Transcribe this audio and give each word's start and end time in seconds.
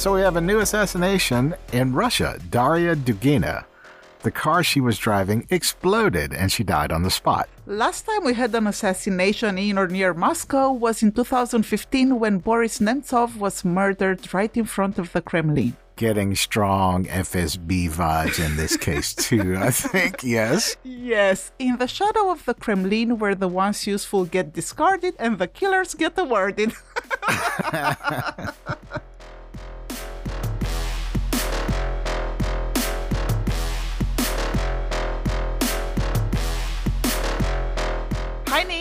So 0.00 0.14
we 0.14 0.22
have 0.22 0.36
a 0.36 0.40
new 0.40 0.60
assassination 0.60 1.54
in 1.74 1.92
Russia. 1.92 2.40
Daria 2.48 2.96
Dugina. 2.96 3.64
The 4.22 4.30
car 4.30 4.64
she 4.64 4.80
was 4.80 4.96
driving 4.96 5.46
exploded 5.50 6.32
and 6.32 6.50
she 6.50 6.64
died 6.64 6.90
on 6.90 7.02
the 7.02 7.10
spot. 7.10 7.50
Last 7.66 8.06
time 8.06 8.24
we 8.24 8.32
had 8.32 8.54
an 8.54 8.66
assassination 8.66 9.58
in 9.58 9.76
or 9.76 9.88
near 9.88 10.14
Moscow 10.14 10.72
was 10.72 11.02
in 11.02 11.12
2015 11.12 12.18
when 12.18 12.38
Boris 12.38 12.78
Nemtsov 12.78 13.36
was 13.36 13.62
murdered 13.62 14.32
right 14.32 14.56
in 14.56 14.64
front 14.64 14.98
of 14.98 15.12
the 15.12 15.20
Kremlin. 15.20 15.76
Getting 15.96 16.34
strong 16.34 17.04
FSB 17.04 17.90
vibes 17.90 18.42
in 18.42 18.56
this 18.56 18.78
case, 18.78 19.12
too, 19.12 19.58
I 19.58 19.70
think, 19.70 20.22
yes. 20.24 20.76
Yes, 20.82 21.52
in 21.58 21.76
the 21.76 21.86
shadow 21.86 22.30
of 22.30 22.46
the 22.46 22.54
Kremlin, 22.54 23.18
where 23.18 23.34
the 23.34 23.48
once 23.48 23.86
useful 23.86 24.24
get 24.24 24.54
discarded 24.54 25.14
and 25.18 25.38
the 25.38 25.46
killers 25.46 25.92
get 25.92 26.18
awarded. 26.18 26.72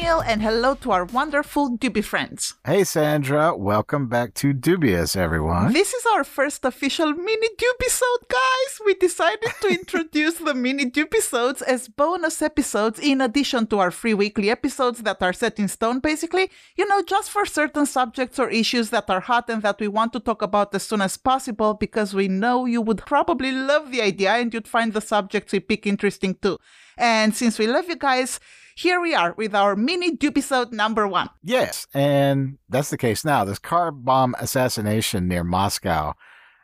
Neil, 0.09 0.21
and 0.21 0.41
hello 0.41 0.73
to 0.73 0.89
our 0.89 1.05
wonderful 1.05 1.77
Doobie 1.77 2.03
friends. 2.03 2.55
Hey, 2.65 2.83
Sandra. 2.83 3.55
Welcome 3.55 4.07
back 4.07 4.33
to 4.41 4.53
Dubious, 4.53 5.15
everyone. 5.15 5.71
This 5.71 5.93
is 5.93 6.03
our 6.13 6.23
first 6.23 6.65
official 6.65 7.13
mini 7.13 7.47
Dubisode, 7.49 8.25
guys. 8.27 8.71
We 8.87 8.95
decided 8.95 9.53
to 9.61 9.67
introduce 9.67 10.39
the 10.39 10.55
mini 10.55 10.89
Dubisodes 10.89 11.61
as 11.61 11.87
bonus 11.87 12.41
episodes 12.41 12.97
in 12.97 13.21
addition 13.21 13.67
to 13.67 13.77
our 13.77 13.91
free 13.91 14.15
weekly 14.15 14.49
episodes 14.49 15.03
that 15.03 15.21
are 15.21 15.31
set 15.31 15.59
in 15.59 15.67
stone, 15.67 15.99
basically. 15.99 16.49
You 16.75 16.87
know, 16.87 17.03
just 17.03 17.29
for 17.29 17.45
certain 17.45 17.85
subjects 17.85 18.39
or 18.39 18.49
issues 18.49 18.89
that 18.89 19.11
are 19.11 19.19
hot 19.19 19.47
and 19.47 19.61
that 19.61 19.79
we 19.79 19.89
want 19.89 20.13
to 20.13 20.19
talk 20.19 20.41
about 20.41 20.73
as 20.73 20.81
soon 20.81 21.01
as 21.01 21.17
possible 21.17 21.75
because 21.75 22.15
we 22.15 22.27
know 22.27 22.65
you 22.65 22.81
would 22.81 23.05
probably 23.05 23.51
love 23.51 23.91
the 23.91 24.01
idea 24.01 24.31
and 24.31 24.51
you'd 24.55 24.67
find 24.67 24.93
the 24.93 25.01
subjects 25.01 25.53
we 25.53 25.59
pick 25.59 25.85
interesting 25.85 26.33
too. 26.33 26.57
And 26.97 27.35
since 27.35 27.59
we 27.59 27.67
love 27.67 27.87
you 27.87 27.95
guys, 27.95 28.39
here 28.79 29.01
we 29.01 29.13
are 29.13 29.33
with 29.33 29.53
our 29.53 29.75
mini 29.75 30.15
Dubisode 30.15 30.71
number 30.71 31.05
one. 31.05 31.29
Yes, 31.43 31.85
and 31.93 32.57
that's 32.69 32.89
the 32.89 32.97
case 32.97 33.25
now. 33.25 33.43
This 33.43 33.59
car 33.59 33.91
bomb 33.91 34.35
assassination 34.39 35.27
near 35.27 35.43
Moscow. 35.43 36.13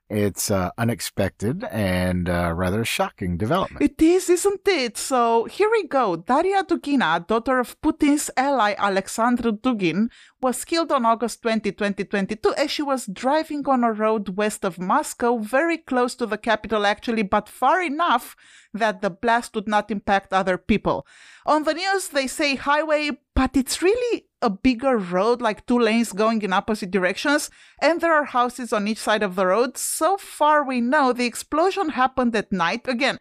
It's 0.08 0.52
uh, 0.52 0.70
unexpected 0.78 1.64
and 1.64 2.30
uh, 2.30 2.54
rather 2.56 2.86
shocking 2.86 3.38
development. 3.38 3.84
It 3.84 4.00
is, 4.00 4.30
isn't 4.30 4.68
it? 4.68 4.98
So 4.98 5.46
here 5.46 5.70
we 5.72 5.88
go. 5.88 6.16
Daria 6.16 6.64
Dugina, 6.64 7.26
daughter 7.26 7.58
of 7.58 7.80
Putin's 7.82 8.30
ally 8.38 8.76
Alexander 8.78 9.52
Dugin, 9.52 10.10
was 10.42 10.64
killed 10.64 10.92
on 10.92 11.08
August 11.08 11.42
20, 11.42 11.72
2022, 11.72 12.54
as 12.56 12.70
she 12.70 12.84
was 12.84 13.08
driving 13.08 13.68
on 13.68 13.84
a 13.84 13.92
road 13.92 14.38
west 14.38 14.64
of 14.64 14.78
Moscow, 14.78 15.40
very 15.40 15.78
close 15.78 16.14
to 16.16 16.28
the 16.28 16.38
capital, 16.38 16.86
actually, 16.86 17.24
but 17.24 17.50
far 17.50 17.82
enough 17.82 18.36
that 18.76 19.02
the 19.02 19.10
blast 19.10 19.56
would 19.56 19.68
not 19.68 19.90
impact 19.90 20.32
other 20.32 20.60
people. 20.60 21.08
On 21.48 21.64
the 21.64 21.74
news, 21.74 22.10
they 22.10 22.28
say 22.28 22.56
highway, 22.56 23.10
but 23.34 23.58
it's 23.58 23.82
really 23.82 24.28
a 24.46 24.50
bigger 24.50 24.98
road, 24.98 25.42
like 25.42 25.66
two 25.66 25.80
lanes 25.80 26.14
going 26.14 26.44
in 26.44 26.54
opposite 26.54 26.92
directions, 26.92 27.50
and 27.82 28.00
there 28.00 28.14
are 28.14 28.26
houses 28.26 28.72
on 28.72 28.88
each 28.88 29.00
side 29.00 29.24
of 29.24 29.36
the 29.36 29.48
road. 29.48 29.76
So 29.76 30.18
far, 30.18 30.64
we 30.64 30.80
know 30.82 31.12
the 31.12 31.26
explosion 31.26 31.90
happened 31.90 32.36
at 32.36 32.52
night. 32.52 32.88
Again, 32.88 33.18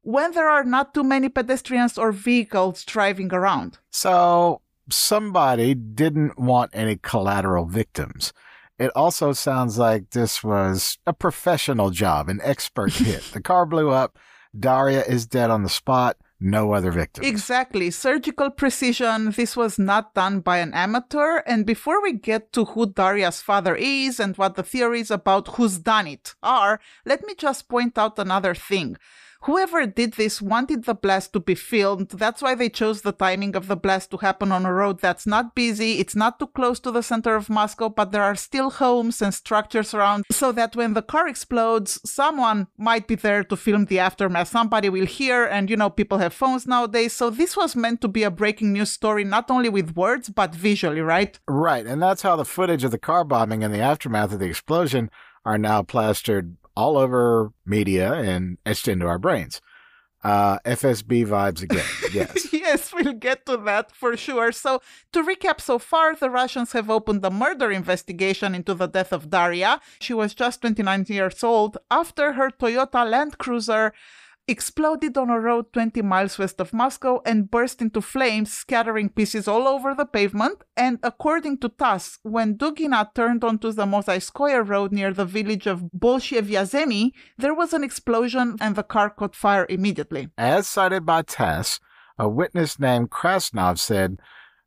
when 0.00 0.32
there 0.32 0.48
are 0.48 0.64
not 0.64 0.94
too 0.94 1.04
many 1.04 1.28
pedestrians 1.28 1.98
or 1.98 2.12
vehicles 2.12 2.82
driving 2.84 3.32
around. 3.32 3.78
So 3.90 4.62
somebody 4.90 5.74
didn't 5.74 6.38
want 6.38 6.70
any 6.72 6.96
collateral 6.96 7.66
victims. 7.66 8.32
It 8.78 8.90
also 8.96 9.32
sounds 9.32 9.78
like 9.78 10.10
this 10.10 10.42
was 10.42 10.98
a 11.06 11.12
professional 11.12 11.90
job, 11.90 12.28
an 12.28 12.40
expert 12.42 12.94
hit. 12.94 13.22
the 13.32 13.42
car 13.42 13.66
blew 13.66 13.90
up. 13.90 14.18
Daria 14.58 15.04
is 15.04 15.26
dead 15.26 15.50
on 15.50 15.62
the 15.62 15.68
spot. 15.68 16.16
No 16.40 16.72
other 16.72 16.90
victims. 16.90 17.26
Exactly. 17.26 17.90
Surgical 17.90 18.50
precision. 18.50 19.30
This 19.30 19.56
was 19.56 19.78
not 19.78 20.14
done 20.14 20.40
by 20.40 20.58
an 20.58 20.74
amateur. 20.74 21.38
And 21.46 21.64
before 21.64 22.02
we 22.02 22.12
get 22.12 22.52
to 22.52 22.64
who 22.64 22.86
Daria's 22.86 23.40
father 23.40 23.76
is 23.76 24.20
and 24.20 24.36
what 24.36 24.56
the 24.56 24.62
theories 24.62 25.10
about 25.10 25.48
who's 25.56 25.78
done 25.78 26.06
it 26.06 26.34
are, 26.42 26.80
let 27.06 27.24
me 27.24 27.34
just 27.34 27.68
point 27.68 27.96
out 27.96 28.18
another 28.18 28.54
thing. 28.54 28.96
Whoever 29.44 29.84
did 29.84 30.14
this 30.14 30.40
wanted 30.40 30.84
the 30.84 30.94
blast 30.94 31.34
to 31.34 31.40
be 31.40 31.54
filmed. 31.54 32.08
That's 32.08 32.40
why 32.40 32.54
they 32.54 32.70
chose 32.70 33.02
the 33.02 33.12
timing 33.12 33.54
of 33.54 33.66
the 33.66 33.76
blast 33.76 34.10
to 34.12 34.16
happen 34.16 34.50
on 34.50 34.64
a 34.64 34.72
road 34.72 35.00
that's 35.00 35.26
not 35.26 35.54
busy. 35.54 35.98
It's 35.98 36.16
not 36.16 36.38
too 36.38 36.46
close 36.46 36.80
to 36.80 36.90
the 36.90 37.02
center 37.02 37.34
of 37.34 37.50
Moscow, 37.50 37.90
but 37.90 38.10
there 38.10 38.22
are 38.22 38.36
still 38.36 38.70
homes 38.70 39.20
and 39.20 39.34
structures 39.34 39.92
around 39.92 40.24
so 40.30 40.50
that 40.52 40.76
when 40.76 40.94
the 40.94 41.02
car 41.02 41.28
explodes, 41.28 42.00
someone 42.08 42.68
might 42.78 43.06
be 43.06 43.16
there 43.16 43.44
to 43.44 43.54
film 43.54 43.84
the 43.84 43.98
aftermath. 43.98 44.48
Somebody 44.48 44.88
will 44.88 45.04
hear, 45.04 45.44
and 45.44 45.68
you 45.68 45.76
know, 45.76 45.90
people 45.90 46.16
have 46.16 46.32
phones 46.32 46.66
nowadays. 46.66 47.12
So 47.12 47.28
this 47.28 47.54
was 47.54 47.76
meant 47.76 48.00
to 48.00 48.08
be 48.08 48.22
a 48.22 48.30
breaking 48.30 48.72
news 48.72 48.92
story, 48.92 49.24
not 49.24 49.50
only 49.50 49.68
with 49.68 49.94
words, 49.94 50.30
but 50.30 50.54
visually, 50.54 51.02
right? 51.02 51.38
Right. 51.46 51.84
And 51.84 52.00
that's 52.00 52.22
how 52.22 52.36
the 52.36 52.46
footage 52.46 52.82
of 52.82 52.92
the 52.92 52.98
car 52.98 53.24
bombing 53.24 53.62
and 53.62 53.74
the 53.74 53.80
aftermath 53.80 54.32
of 54.32 54.38
the 54.38 54.46
explosion 54.46 55.10
are 55.44 55.58
now 55.58 55.82
plastered 55.82 56.56
all 56.76 56.96
over 56.96 57.52
media 57.64 58.12
and 58.14 58.58
etched 58.66 58.88
into 58.88 59.06
our 59.06 59.18
brains. 59.18 59.60
Uh, 60.22 60.58
FSB 60.60 61.26
vibes 61.26 61.62
again. 61.62 61.84
Yes. 62.14 62.52
yes, 62.52 62.92
we'll 62.94 63.12
get 63.12 63.44
to 63.46 63.56
that 63.56 63.90
for 63.90 64.16
sure. 64.16 64.52
So, 64.52 64.80
to 65.12 65.22
recap 65.24 65.60
so 65.60 65.80
far, 65.80 66.14
the 66.14 66.30
Russians 66.30 66.70
have 66.70 66.88
opened 66.88 67.24
a 67.24 67.30
murder 67.30 67.72
investigation 67.72 68.54
into 68.54 68.72
the 68.72 68.86
death 68.86 69.12
of 69.12 69.30
Daria. 69.30 69.80
She 69.98 70.14
was 70.14 70.32
just 70.32 70.60
29 70.60 71.06
years 71.08 71.42
old 71.42 71.76
after 71.90 72.34
her 72.34 72.50
Toyota 72.50 73.04
Land 73.10 73.38
Cruiser 73.38 73.92
exploded 74.46 75.16
on 75.16 75.30
a 75.30 75.40
road 75.40 75.72
20 75.72 76.02
miles 76.02 76.38
west 76.38 76.60
of 76.60 76.72
Moscow 76.72 77.22
and 77.24 77.50
burst 77.50 77.80
into 77.80 78.00
flames, 78.00 78.52
scattering 78.52 79.08
pieces 79.08 79.48
all 79.48 79.66
over 79.66 79.94
the 79.94 80.04
pavement. 80.04 80.62
And 80.76 80.98
according 81.02 81.58
to 81.58 81.68
TASS, 81.68 82.18
when 82.22 82.58
Dugina 82.58 83.14
turned 83.14 83.44
onto 83.44 83.72
the 83.72 83.86
Mozhaiskoye 83.86 84.66
road 84.66 84.92
near 84.92 85.12
the 85.12 85.24
village 85.24 85.66
of 85.66 85.84
Bolshiye 85.96 86.42
Vyazemi, 86.42 87.12
there 87.38 87.54
was 87.54 87.72
an 87.72 87.84
explosion 87.84 88.56
and 88.60 88.76
the 88.76 88.82
car 88.82 89.10
caught 89.10 89.34
fire 89.34 89.66
immediately. 89.68 90.28
As 90.36 90.66
cited 90.66 91.06
by 91.06 91.22
TASS, 91.22 91.80
a 92.18 92.28
witness 92.28 92.78
named 92.78 93.10
Krasnov 93.10 93.78
said, 93.78 94.18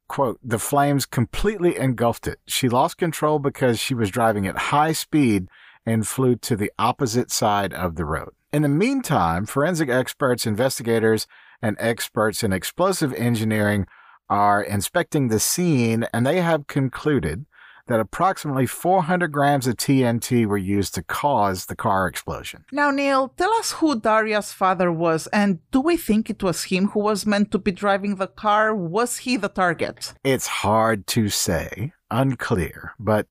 quote, 0.08 0.40
the 0.44 0.60
flames 0.60 1.06
completely 1.06 1.78
engulfed 1.78 2.28
it. 2.28 2.40
She 2.48 2.70
lost 2.70 2.98
control 2.98 3.40
because 3.40 3.80
she 3.80 3.94
was 3.94 4.10
driving 4.10 4.48
at 4.48 4.58
high 4.58 4.94
speed 4.94 5.48
and 5.88 6.08
flew 6.08 6.36
to 6.36 6.56
the 6.56 6.72
opposite 6.78 7.32
side 7.32 7.74
of 7.74 7.96
the 7.96 8.06
road. 8.06 8.30
In 8.52 8.62
the 8.62 8.68
meantime, 8.68 9.46
forensic 9.46 9.90
experts, 9.90 10.46
investigators, 10.46 11.28
and 11.62 11.78
experts 11.80 12.44
in 12.44 12.54
explosive 12.54 13.14
engineering 13.14 13.88
are 14.30 14.62
inspecting 14.62 15.30
the 15.30 15.40
scene 15.40 16.06
and 16.14 16.28
they 16.28 16.42
have 16.42 16.68
concluded 16.68 17.46
that 17.88 18.02
approximately 18.02 18.66
400 18.66 19.32
grams 19.32 19.66
of 19.66 19.78
TNT 19.78 20.46
were 20.46 20.58
used 20.58 20.94
to 20.96 21.04
cause 21.04 21.68
the 21.68 21.76
car 21.76 22.06
explosion. 22.06 22.66
Now, 22.70 22.92
Neil, 22.92 23.30
tell 23.30 23.54
us 23.54 23.72
who 23.72 23.98
Daria's 23.98 24.52
father 24.52 24.92
was, 24.92 25.28
and 25.28 25.60
do 25.72 25.80
we 25.80 25.96
think 25.96 26.30
it 26.30 26.44
was 26.44 26.66
him 26.66 26.90
who 26.90 27.00
was 27.00 27.26
meant 27.26 27.50
to 27.52 27.60
be 27.60 27.72
driving 27.72 28.16
the 28.16 28.28
car? 28.28 28.76
Was 28.76 29.20
he 29.20 29.38
the 29.38 29.48
target? 29.48 30.14
It's 30.26 30.48
hard 30.48 31.08
to 31.08 31.30
say, 31.30 31.94
unclear, 32.12 32.92
but 33.00 33.28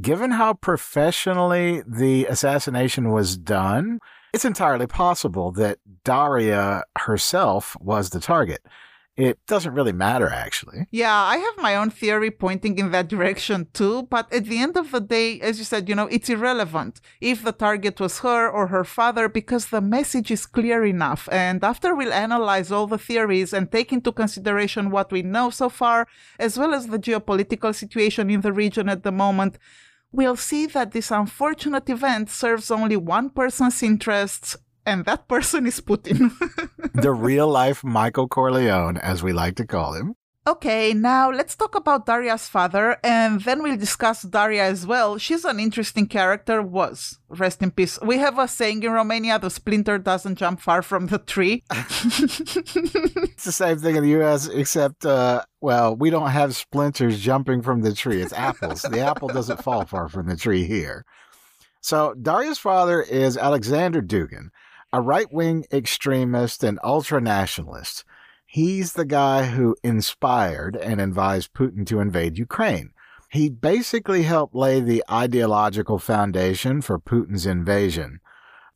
given 0.00 0.32
how 0.32 0.54
professionally 0.54 1.82
the 1.86 2.26
assassination 2.26 3.10
was 3.10 3.36
done, 3.36 3.98
it's 4.32 4.44
entirely 4.44 4.86
possible 4.86 5.52
that 5.52 5.78
Daria 6.04 6.84
herself 6.96 7.76
was 7.80 8.10
the 8.10 8.20
target. 8.20 8.62
It 9.14 9.38
doesn't 9.46 9.74
really 9.74 9.92
matter, 9.92 10.30
actually. 10.30 10.86
Yeah, 10.90 11.14
I 11.14 11.36
have 11.36 11.58
my 11.58 11.76
own 11.76 11.90
theory 11.90 12.30
pointing 12.30 12.78
in 12.78 12.92
that 12.92 13.08
direction 13.14 13.66
too, 13.74 14.04
but 14.04 14.32
at 14.32 14.46
the 14.46 14.58
end 14.58 14.78
of 14.78 14.90
the 14.90 15.00
day, 15.00 15.38
as 15.40 15.58
you 15.58 15.64
said, 15.64 15.86
you 15.86 15.94
know, 15.94 16.06
it's 16.06 16.30
irrelevant 16.30 17.02
if 17.20 17.44
the 17.44 17.52
target 17.52 18.00
was 18.00 18.20
her 18.20 18.48
or 18.48 18.68
her 18.68 18.84
father 18.84 19.28
because 19.28 19.66
the 19.66 19.82
message 19.82 20.30
is 20.30 20.46
clear 20.46 20.82
enough. 20.86 21.28
And 21.30 21.62
after 21.62 21.94
we'll 21.94 22.12
analyze 22.12 22.72
all 22.72 22.86
the 22.86 22.96
theories 22.96 23.52
and 23.52 23.70
take 23.70 23.92
into 23.92 24.12
consideration 24.12 24.90
what 24.90 25.12
we 25.12 25.20
know 25.20 25.50
so 25.50 25.68
far, 25.68 26.08
as 26.38 26.56
well 26.56 26.72
as 26.72 26.86
the 26.86 26.98
geopolitical 26.98 27.74
situation 27.74 28.30
in 28.30 28.40
the 28.40 28.52
region 28.52 28.88
at 28.88 29.02
the 29.02 29.12
moment, 29.12 29.58
we'll 30.12 30.36
see 30.36 30.66
that 30.66 30.92
this 30.92 31.10
unfortunate 31.10 31.88
event 31.88 32.30
serves 32.30 32.70
only 32.70 32.96
one 32.96 33.30
person's 33.30 33.82
interests, 33.82 34.56
and 34.86 35.04
that 35.04 35.28
person 35.28 35.66
is 35.66 35.80
Putin. 35.80 36.30
the 36.94 37.12
real 37.12 37.48
life 37.48 37.82
Michael 37.82 38.28
Corleone, 38.28 38.98
as 38.98 39.22
we 39.22 39.32
like 39.32 39.56
to 39.56 39.66
call 39.66 39.94
him. 39.94 40.14
Okay, 40.44 40.92
now 40.92 41.30
let's 41.30 41.54
talk 41.54 41.76
about 41.76 42.04
Daria's 42.04 42.48
father, 42.48 42.98
and 43.04 43.40
then 43.42 43.62
we'll 43.62 43.76
discuss 43.76 44.22
Daria 44.22 44.64
as 44.64 44.84
well. 44.84 45.16
She's 45.16 45.44
an 45.44 45.60
interesting 45.60 46.08
character, 46.08 46.60
was. 46.60 47.20
Rest 47.28 47.62
in 47.62 47.70
peace. 47.70 47.96
We 48.02 48.18
have 48.18 48.40
a 48.40 48.48
saying 48.48 48.82
in 48.82 48.90
Romania 48.90 49.38
the 49.38 49.50
splinter 49.50 49.98
doesn't 49.98 50.34
jump 50.34 50.60
far 50.60 50.82
from 50.82 51.06
the 51.06 51.18
tree. 51.18 51.62
it's 51.70 53.44
the 53.44 53.52
same 53.52 53.78
thing 53.78 53.94
in 53.94 54.02
the 54.02 54.20
US, 54.20 54.48
except, 54.48 55.06
uh, 55.06 55.44
well, 55.60 55.94
we 55.94 56.10
don't 56.10 56.30
have 56.30 56.56
splinters 56.56 57.20
jumping 57.20 57.62
from 57.62 57.82
the 57.82 57.94
tree. 57.94 58.20
It's 58.20 58.32
apples. 58.32 58.82
the 58.82 58.98
apple 58.98 59.28
doesn't 59.28 59.62
fall 59.62 59.84
far 59.84 60.08
from 60.08 60.26
the 60.26 60.36
tree 60.36 60.64
here. 60.64 61.04
So 61.80 62.14
Daria's 62.20 62.58
father 62.58 63.00
is 63.00 63.36
Alexander 63.36 64.02
Dugin, 64.02 64.48
a 64.92 65.00
right 65.00 65.32
wing 65.32 65.66
extremist 65.72 66.64
and 66.64 66.80
ultra 66.82 67.20
nationalist. 67.20 68.04
He's 68.52 68.92
the 68.92 69.06
guy 69.06 69.46
who 69.46 69.76
inspired 69.82 70.76
and 70.76 71.00
advised 71.00 71.54
Putin 71.54 71.86
to 71.86 72.00
invade 72.00 72.36
Ukraine. 72.36 72.90
He 73.30 73.48
basically 73.48 74.24
helped 74.24 74.54
lay 74.54 74.78
the 74.78 75.02
ideological 75.10 75.98
foundation 75.98 76.82
for 76.82 76.98
Putin's 76.98 77.46
invasion. 77.46 78.20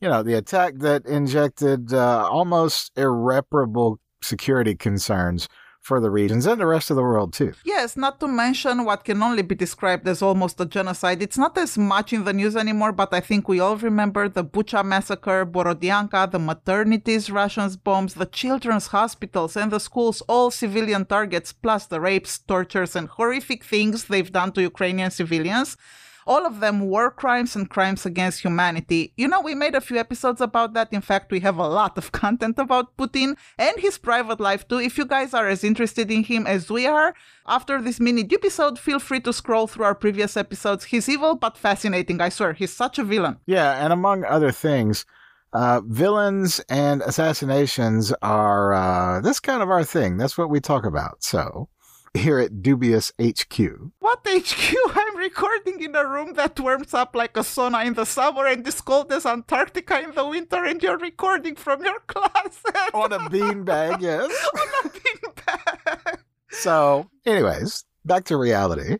You 0.01 0.09
know, 0.09 0.23
the 0.23 0.33
attack 0.33 0.79
that 0.79 1.05
injected 1.05 1.93
uh, 1.93 2.27
almost 2.27 2.91
irreparable 2.97 3.99
security 4.23 4.73
concerns 4.73 5.47
for 5.87 5.99
the 6.01 6.09
regions 6.09 6.45
and 6.45 6.59
the 6.59 6.65
rest 6.75 6.89
of 6.91 6.97
the 6.97 7.07
world 7.11 7.31
too. 7.39 7.53
Yes, 7.63 7.95
not 7.95 8.19
to 8.19 8.27
mention 8.27 8.83
what 8.83 9.05
can 9.07 9.23
only 9.23 9.41
be 9.51 9.55
described 9.55 10.05
as 10.13 10.21
almost 10.21 10.59
a 10.59 10.65
genocide. 10.65 11.21
It's 11.21 11.37
not 11.37 11.57
as 11.57 11.77
much 11.77 12.11
in 12.11 12.25
the 12.25 12.33
news 12.33 12.55
anymore, 12.57 12.91
but 12.91 13.13
I 13.13 13.21
think 13.21 13.47
we 13.47 13.61
all 13.61 13.77
remember 13.77 14.27
the 14.27 14.43
Bucha 14.43 14.83
massacre, 14.83 15.45
Borodianka, 15.45 16.21
the 16.29 16.39
maternities 16.39 17.31
Russians 17.31 17.77
bombs, 17.77 18.15
the 18.15 18.25
children's 18.41 18.87
hospitals 18.87 19.55
and 19.55 19.71
the 19.71 19.79
schools, 19.79 20.21
all 20.27 20.51
civilian 20.51 21.05
targets, 21.05 21.53
plus 21.53 21.85
the 21.85 22.01
rapes, 22.01 22.37
tortures, 22.37 22.93
and 22.97 23.07
horrific 23.07 23.63
things 23.63 24.05
they've 24.05 24.33
done 24.39 24.51
to 24.51 24.61
Ukrainian 24.61 25.09
civilians 25.09 25.77
all 26.27 26.45
of 26.45 26.59
them 26.59 26.81
war 26.81 27.09
crimes 27.09 27.55
and 27.55 27.69
crimes 27.69 28.05
against 28.05 28.41
humanity. 28.41 29.13
You 29.15 29.27
know, 29.27 29.41
we 29.41 29.55
made 29.55 29.73
a 29.73 29.81
few 29.81 29.97
episodes 29.97 30.41
about 30.41 30.73
that. 30.73 30.91
In 30.91 31.01
fact, 31.01 31.31
we 31.31 31.39
have 31.39 31.57
a 31.57 31.67
lot 31.67 31.97
of 31.97 32.11
content 32.23 32.59
about 32.59 32.95
Putin 32.97 33.37
and 33.57 33.79
his 33.79 33.97
private 33.97 34.39
life 34.39 34.67
too. 34.67 34.79
If 34.79 34.97
you 34.97 35.05
guys 35.05 35.33
are 35.33 35.47
as 35.47 35.63
interested 35.63 36.11
in 36.11 36.23
him 36.23 36.45
as 36.45 36.69
we 36.69 36.85
are, 36.85 37.15
after 37.47 37.81
this 37.81 37.99
mini 37.99 38.27
episode, 38.31 38.77
feel 38.77 38.99
free 38.99 39.21
to 39.21 39.31
scroll 39.31 39.67
through 39.67 39.85
our 39.85 39.95
previous 39.95 40.35
episodes. 40.35 40.85
He's 40.85 41.07
evil 41.07 41.35
but 41.35 41.57
fascinating, 41.57 42.21
I 42.21 42.29
swear. 42.29 42.53
He's 42.53 42.73
such 42.73 42.99
a 42.99 43.03
villain. 43.03 43.37
Yeah, 43.45 43.83
and 43.83 43.93
among 43.93 44.25
other 44.25 44.51
things, 44.51 45.05
uh, 45.53 45.81
villains 45.85 46.59
and 46.69 47.01
assassinations 47.01 48.13
are 48.21 48.73
uh, 48.73 49.21
that's 49.21 49.39
kind 49.39 49.63
of 49.63 49.69
our 49.69 49.83
thing. 49.83 50.17
That's 50.17 50.37
what 50.37 50.49
we 50.49 50.59
talk 50.59 50.85
about. 50.85 51.23
So 51.23 51.69
here 52.17 52.39
at 52.39 52.61
Dubious 52.61 53.11
HQ. 53.21 53.59
What 53.99 54.19
HQ? 54.27 54.75
I'm 54.95 55.17
recording 55.17 55.81
in 55.81 55.95
a 55.95 56.05
room 56.07 56.33
that 56.33 56.59
warms 56.59 56.93
up 56.93 57.15
like 57.15 57.37
a 57.37 57.41
sauna 57.41 57.85
in 57.85 57.93
the 57.93 58.05
summer 58.05 58.45
and 58.45 58.67
is 58.67 58.81
cold 58.81 59.11
as 59.11 59.25
Antarctica 59.25 60.01
in 60.01 60.13
the 60.13 60.25
winter, 60.25 60.63
and 60.65 60.81
you're 60.81 60.97
recording 60.97 61.55
from 61.55 61.83
your 61.83 61.99
closet. 62.07 62.93
On 62.93 63.13
a 63.13 63.19
beanbag, 63.19 64.01
yes. 64.01 64.47
On 64.55 64.85
a 64.85 64.89
beanbag. 64.89 66.17
So, 66.49 67.09
anyways, 67.25 67.85
back 68.05 68.25
to 68.25 68.37
reality. 68.37 68.97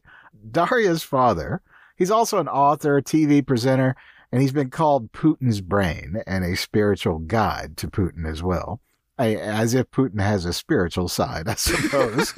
Daria's 0.51 1.03
father, 1.03 1.61
he's 1.95 2.11
also 2.11 2.39
an 2.39 2.47
author, 2.47 3.01
TV 3.01 3.45
presenter, 3.45 3.95
and 4.31 4.41
he's 4.41 4.51
been 4.51 4.69
called 4.69 5.11
Putin's 5.11 5.61
brain 5.61 6.21
and 6.27 6.43
a 6.43 6.55
spiritual 6.55 7.19
guide 7.19 7.77
to 7.77 7.87
Putin 7.87 8.29
as 8.29 8.43
well. 8.43 8.81
as 9.17 9.73
if 9.73 9.89
Putin 9.89 10.21
has 10.21 10.45
a 10.45 10.53
spiritual 10.53 11.07
side, 11.07 11.47
I 11.47 11.55
suppose. 11.55 12.33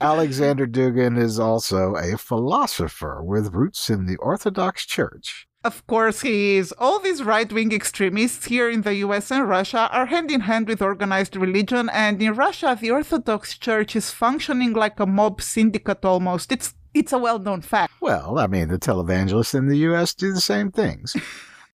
Alexander 0.00 0.66
Dugin 0.66 1.18
is 1.18 1.38
also 1.38 1.94
a 1.94 2.18
philosopher 2.18 3.22
with 3.22 3.54
roots 3.54 3.90
in 3.90 4.06
the 4.06 4.16
Orthodox 4.16 4.84
Church. 4.86 5.46
Of 5.64 5.86
course, 5.86 6.20
he 6.20 6.56
is. 6.56 6.72
All 6.72 6.98
these 6.98 7.22
right 7.22 7.50
wing 7.50 7.72
extremists 7.72 8.44
here 8.46 8.68
in 8.68 8.82
the 8.82 8.96
US 8.96 9.30
and 9.30 9.48
Russia 9.48 9.88
are 9.90 10.06
hand 10.06 10.30
in 10.30 10.42
hand 10.42 10.68
with 10.68 10.82
organized 10.82 11.36
religion, 11.36 11.88
and 11.88 12.20
in 12.20 12.34
Russia, 12.34 12.76
the 12.78 12.90
Orthodox 12.90 13.56
Church 13.56 13.96
is 13.96 14.10
functioning 14.10 14.74
like 14.74 15.00
a 15.00 15.06
mob 15.06 15.40
syndicate 15.40 16.04
almost. 16.04 16.52
It's 16.52 16.74
it's 16.92 17.12
a 17.12 17.18
well 17.18 17.38
known 17.38 17.62
fact. 17.62 17.94
Well, 18.00 18.38
I 18.38 18.46
mean, 18.46 18.68
the 18.68 18.78
televangelists 18.78 19.54
in 19.54 19.68
the 19.68 19.78
US 19.88 20.14
do 20.14 20.32
the 20.32 20.40
same 20.40 20.70
things. 20.70 21.16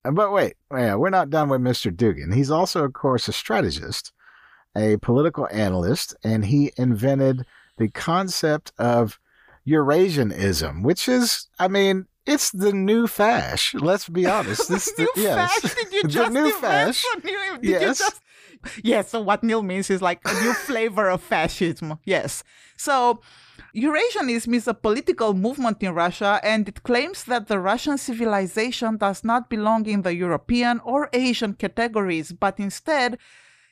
Uh, 0.02 0.10
but 0.10 0.32
wait, 0.32 0.54
yeah, 0.72 0.94
we're 0.94 1.10
not 1.10 1.28
done 1.28 1.50
with 1.50 1.60
Mr. 1.60 1.94
Dugin. 1.94 2.34
He's 2.34 2.50
also, 2.50 2.84
of 2.84 2.94
course, 2.94 3.28
a 3.28 3.34
strategist, 3.34 4.12
a 4.74 4.96
political 4.96 5.46
analyst, 5.52 6.16
and 6.24 6.46
he 6.46 6.72
invented 6.78 7.44
the 7.80 7.88
concept 7.88 8.72
of 8.78 9.18
Eurasianism, 9.66 10.84
which 10.84 11.08
is, 11.08 11.48
I 11.58 11.66
mean, 11.66 12.06
it's 12.26 12.50
the 12.50 12.72
new 12.72 13.06
fash. 13.06 13.74
Let's 13.74 14.08
be 14.08 14.26
honest. 14.26 14.68
This 14.72 14.86
new 14.98 15.10
the, 15.16 15.22
yes. 15.22 15.36
fash? 15.40 15.74
Did 15.74 15.92
you 15.92 16.02
just 16.18 16.32
the 16.32 16.40
new 16.40 16.50
fash? 16.60 17.02
New, 17.24 17.58
yes. 17.62 17.98
Just... 17.98 18.20
Yes. 18.84 19.10
So 19.10 19.22
what 19.22 19.42
Neil 19.42 19.62
means 19.62 19.88
is 19.88 20.02
like 20.02 20.20
a 20.26 20.34
new 20.44 20.52
flavor 20.52 21.08
of 21.08 21.22
fascism. 21.22 21.98
Yes. 22.04 22.44
So 22.76 23.22
Eurasianism 23.74 24.54
is 24.54 24.68
a 24.68 24.74
political 24.74 25.32
movement 25.32 25.82
in 25.82 25.94
Russia, 25.94 26.38
and 26.42 26.68
it 26.68 26.82
claims 26.82 27.24
that 27.24 27.48
the 27.48 27.58
Russian 27.58 27.96
civilization 27.96 28.98
does 28.98 29.24
not 29.24 29.48
belong 29.48 29.86
in 29.86 30.02
the 30.02 30.14
European 30.14 30.80
or 30.84 31.08
Asian 31.14 31.54
categories, 31.54 32.32
but 32.32 32.60
instead 32.60 33.16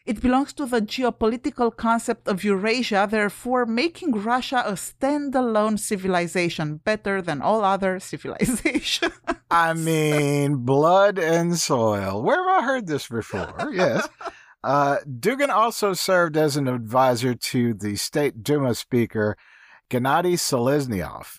it 0.08 0.22
belongs 0.22 0.54
to 0.54 0.64
the 0.64 0.80
geopolitical 0.80 1.76
concept 1.76 2.26
of 2.26 2.42
Eurasia, 2.42 3.06
therefore 3.08 3.66
making 3.66 4.12
Russia 4.12 4.62
a 4.66 4.72
standalone 4.72 5.78
civilization, 5.78 6.78
better 6.78 7.20
than 7.20 7.42
all 7.42 7.62
other 7.62 8.00
civilizations. 8.10 9.12
I 9.50 9.74
mean, 9.74 10.64
blood 10.64 11.18
and 11.18 11.58
soil. 11.58 12.22
Where 12.22 12.42
have 12.42 12.62
I 12.62 12.66
heard 12.66 12.86
this 12.86 13.06
before? 13.06 13.54
Yes. 13.78 14.08
Uh, 14.64 14.96
Dugin 15.06 15.50
also 15.50 15.92
served 15.92 16.36
as 16.36 16.56
an 16.56 16.66
advisor 16.66 17.34
to 17.34 17.74
the 17.74 17.94
State 17.96 18.42
Duma 18.42 18.74
Speaker 18.74 19.36
Gennady 19.90 20.34
Seleznyov 20.34 21.38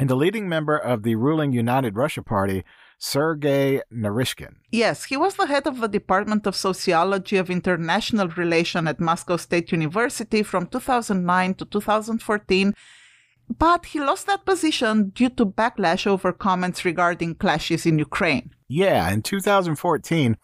and 0.00 0.10
a 0.10 0.14
leading 0.14 0.48
member 0.48 0.78
of 0.78 1.02
the 1.02 1.14
ruling 1.14 1.52
United 1.52 1.94
Russia 1.94 2.22
Party 2.22 2.64
Sergei 2.98 3.82
Naryshkin. 3.92 4.54
Yes, 4.72 5.04
he 5.04 5.16
was 5.16 5.34
the 5.34 5.46
head 5.46 5.66
of 5.66 5.78
the 5.78 5.88
Department 5.88 6.46
of 6.46 6.56
Sociology 6.56 7.36
of 7.36 7.50
International 7.50 8.28
Relation 8.28 8.88
at 8.88 8.98
Moscow 8.98 9.36
State 9.36 9.72
University 9.72 10.42
from 10.42 10.66
2009 10.68 11.54
to 11.54 11.64
2014, 11.66 12.74
but 13.58 13.84
he 13.84 14.00
lost 14.00 14.26
that 14.26 14.46
position 14.46 15.10
due 15.10 15.28
to 15.28 15.44
backlash 15.44 16.06
over 16.06 16.32
comments 16.32 16.82
regarding 16.86 17.34
clashes 17.34 17.84
in 17.84 17.98
Ukraine. 17.98 18.54
Yeah, 18.68 19.10
in 19.10 19.20
2014, 19.20 20.38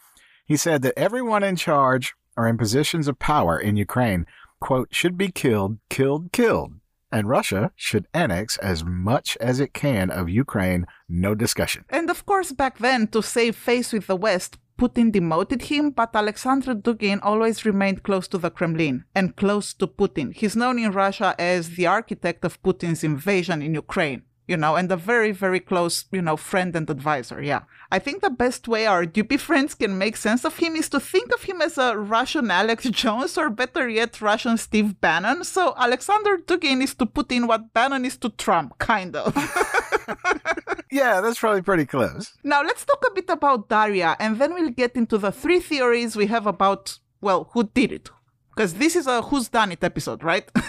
he 0.44 0.56
said 0.58 0.82
that 0.82 0.99
everyone 0.99 1.43
in 1.43 1.56
charge 1.56 2.14
or 2.37 2.47
in 2.47 2.58
positions 2.58 3.08
of 3.08 3.19
power 3.19 3.58
in 3.58 3.79
Ukraine, 3.79 4.26
quote, 4.61 4.88
should 4.91 5.17
be 5.17 5.31
killed, 5.31 5.79
killed, 5.88 6.31
killed 6.32 6.75
and 7.11 7.29
Russia 7.29 7.73
should 7.76 8.06
annex 8.13 8.56
as 8.58 8.84
much 8.84 9.36
as 9.41 9.60
it 9.60 9.72
can 9.72 10.10
of 10.10 10.29
Ukraine, 10.29 10.86
no 11.08 11.34
discussion. 11.34 11.84
And 11.89 12.10
of 12.10 12.27
course, 12.27 12.53
back 12.53 12.79
then, 12.79 13.08
to 13.08 13.22
save 13.22 13.56
face 13.56 13.93
with 13.93 14.06
the 14.06 14.17
West, 14.17 14.58
Putin 14.79 15.10
demoted 15.10 15.63
him, 15.63 15.91
but 15.91 16.15
Alexander 16.15 16.75
Dugin 16.75 17.19
always 17.22 17.65
remained 17.65 18.03
close 18.03 18.29
to 18.29 18.39
the 18.39 18.51
Kremlin 18.51 19.05
and 19.15 19.34
close 19.34 19.72
to 19.75 19.86
Putin. 19.86 20.34
He's 20.34 20.55
known 20.55 20.79
in 20.79 20.93
Russia 20.93 21.34
as 21.39 21.70
the 21.70 21.86
architect 21.86 22.44
of 22.44 22.63
Putin's 22.63 23.03
invasion 23.03 23.63
in 23.63 23.75
Ukraine 23.75 24.22
you 24.48 24.56
know, 24.56 24.76
and 24.76 24.91
a 24.93 24.96
very, 24.96 25.32
very 25.32 25.60
close, 25.60 26.05
you 26.12 26.22
know, 26.22 26.36
friend 26.36 26.76
and 26.76 26.88
advisor. 26.88 27.43
Yeah. 27.43 27.62
I 27.91 27.98
think 27.98 28.22
the 28.22 28.31
best 28.31 28.69
way 28.69 28.86
our 28.86 29.05
Doobie 29.05 29.41
friends 29.41 29.74
can 29.74 29.98
make 29.98 30.17
sense 30.17 30.44
of 30.44 30.56
him 30.58 30.76
is 30.76 30.88
to 30.91 31.00
think 31.00 31.32
of 31.32 31.43
him 31.43 31.60
as 31.60 31.79
a 31.79 31.96
Russian 31.96 32.50
Alex 32.50 32.84
Jones 32.91 33.36
or 33.36 33.50
better 33.50 33.88
yet, 33.88 34.20
Russian 34.20 34.56
Steve 34.56 35.00
Bannon. 35.00 35.44
So 35.44 35.74
Alexander 35.76 36.38
Dugin 36.38 36.82
is 36.82 36.94
to 36.96 37.06
Putin 37.06 37.48
what 37.48 37.72
Bannon 37.72 38.05
is 38.05 38.17
to 38.19 38.31
Trump, 38.31 38.79
kind 38.79 39.17
of. 39.17 39.34
yeah, 40.91 41.20
that's 41.20 41.41
probably 41.41 41.62
pretty 41.62 41.86
close. 41.86 42.34
Now 42.44 42.62
let's 42.62 42.84
talk 42.84 43.05
a 43.06 43.15
bit 43.15 43.29
about 43.29 43.69
Daria 43.69 44.17
and 44.20 44.38
then 44.38 44.55
we'll 44.55 44.70
get 44.70 44.96
into 44.96 45.19
the 45.19 45.32
three 45.32 45.60
theories 45.60 46.17
we 46.17 46.26
have 46.26 46.46
about, 46.46 46.98
well, 47.20 47.50
who 47.53 47.65
did 47.65 47.93
it. 47.93 48.10
Because 48.55 48.74
this 48.74 48.96
is 48.96 49.06
a 49.06 49.22
who's 49.22 49.48
done 49.48 49.72
it 49.72 49.84
episode, 49.84 50.24
right? 50.24 50.50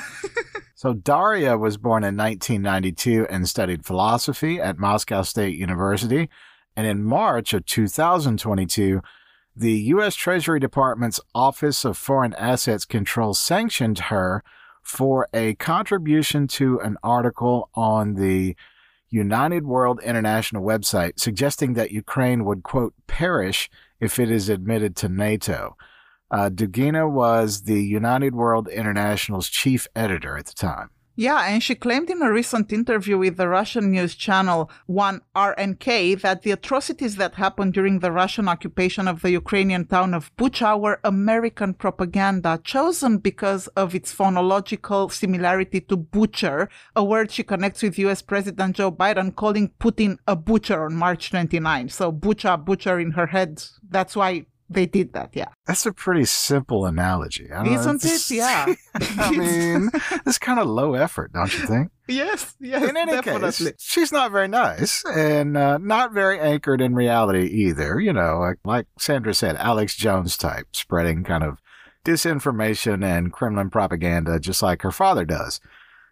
So 0.77 0.93
Daria 0.93 1.57
was 1.57 1.77
born 1.77 2.03
in 2.03 2.15
1992 2.15 3.25
and 3.31 3.49
studied 3.49 3.83
philosophy 3.83 4.61
at 4.61 4.77
Moscow 4.77 5.23
State 5.23 5.57
University. 5.57 6.29
And 6.75 6.85
in 6.85 7.03
March 7.03 7.51
of 7.55 7.65
2022, 7.65 9.01
the 9.55 9.71
U.S. 9.71 10.13
Treasury 10.13 10.59
Department's 10.59 11.19
Office 11.33 11.83
of 11.83 11.97
Foreign 11.97 12.35
Assets 12.35 12.85
Control 12.85 13.33
sanctioned 13.33 13.97
her 13.97 14.43
for 14.83 15.27
a 15.33 15.55
contribution 15.55 16.45
to 16.49 16.79
an 16.81 16.97
article 17.01 17.71
on 17.73 18.13
the 18.13 18.55
United 19.09 19.65
World 19.65 19.99
International 20.03 20.61
website 20.61 21.19
suggesting 21.19 21.73
that 21.73 21.89
Ukraine 21.89 22.45
would, 22.45 22.61
quote, 22.61 22.93
perish 23.07 23.67
if 23.99 24.19
it 24.19 24.29
is 24.29 24.47
admitted 24.47 24.95
to 24.97 25.09
NATO. 25.09 25.75
Uh, 26.29 26.49
Dugina 26.49 27.09
was 27.09 27.63
the 27.63 27.81
United 27.81 28.35
World 28.35 28.67
International's 28.67 29.47
chief 29.47 29.87
editor 29.95 30.37
at 30.37 30.47
the 30.47 30.53
time. 30.53 30.89
Yeah, 31.19 31.47
and 31.47 31.63
she 31.63 31.73
claimed 31.73 32.11
in 32.11 32.21
a 32.21 32.31
recent 32.31 32.71
interview 32.71 33.17
with 33.17 33.37
the 33.37 33.47
Russian 33.47 33.89
news 33.89 34.13
channel 34.13 34.69
One 34.85 35.21
RNK 35.35 36.21
that 36.21 36.43
the 36.43 36.51
atrocities 36.51 37.15
that 37.15 37.33
happened 37.33 37.73
during 37.73 37.99
the 37.99 38.11
Russian 38.11 38.47
occupation 38.47 39.07
of 39.07 39.23
the 39.23 39.31
Ukrainian 39.31 39.85
town 39.87 40.13
of 40.13 40.29
Bucha 40.35 40.79
were 40.79 40.99
American 41.03 41.73
propaganda 41.73 42.61
chosen 42.63 43.17
because 43.17 43.65
of 43.69 43.95
its 43.95 44.13
phonological 44.13 45.11
similarity 45.11 45.81
to 45.81 45.97
butcher, 45.97 46.69
a 46.95 47.03
word 47.03 47.31
she 47.31 47.41
connects 47.41 47.81
with 47.81 47.97
US 47.97 48.21
President 48.21 48.75
Joe 48.75 48.91
Biden 48.91 49.35
calling 49.35 49.71
Putin 49.79 50.19
a 50.27 50.35
butcher 50.35 50.85
on 50.85 50.93
March 50.93 51.31
29. 51.31 51.89
So 51.89 52.11
Bucha, 52.11 52.63
butcher 52.63 52.99
in 52.99 53.09
her 53.13 53.25
head. 53.25 53.63
That's 53.89 54.15
why 54.15 54.45
they 54.69 54.85
did 54.85 55.13
that, 55.13 55.29
yeah. 55.33 55.47
That's 55.65 55.85
a 55.85 55.93
pretty 55.93 56.25
simple 56.25 56.85
analogy. 56.85 57.49
I 57.51 57.63
don't 57.63 57.73
know, 57.73 57.79
Isn't 57.79 58.03
it? 58.05 58.29
Yeah. 58.31 58.73
I 58.95 59.31
mean, 59.37 59.89
it's 60.25 60.37
kind 60.37 60.59
of 60.59 60.67
low 60.67 60.93
effort, 60.95 61.31
don't 61.33 61.53
you 61.57 61.65
think? 61.65 61.91
yes, 62.07 62.55
yes, 62.59 62.89
in 62.89 62.95
any 62.97 63.11
definitely. 63.11 63.41
case, 63.51 63.73
she's 63.79 64.11
not 64.11 64.31
very 64.31 64.47
nice 64.47 65.03
and 65.05 65.57
uh, 65.57 65.77
not 65.77 66.13
very 66.13 66.39
anchored 66.39 66.81
in 66.81 66.95
reality 66.95 67.47
either. 67.47 67.99
You 67.99 68.13
know, 68.13 68.39
like, 68.39 68.57
like 68.65 68.87
Sandra 68.99 69.33
said, 69.33 69.55
Alex 69.57 69.95
Jones 69.95 70.35
type, 70.37 70.67
spreading 70.73 71.23
kind 71.23 71.43
of 71.43 71.59
disinformation 72.05 73.03
and 73.05 73.33
Kremlin 73.33 73.69
propaganda 73.69 74.39
just 74.39 74.61
like 74.61 74.81
her 74.81 74.91
father 74.91 75.25
does. 75.25 75.59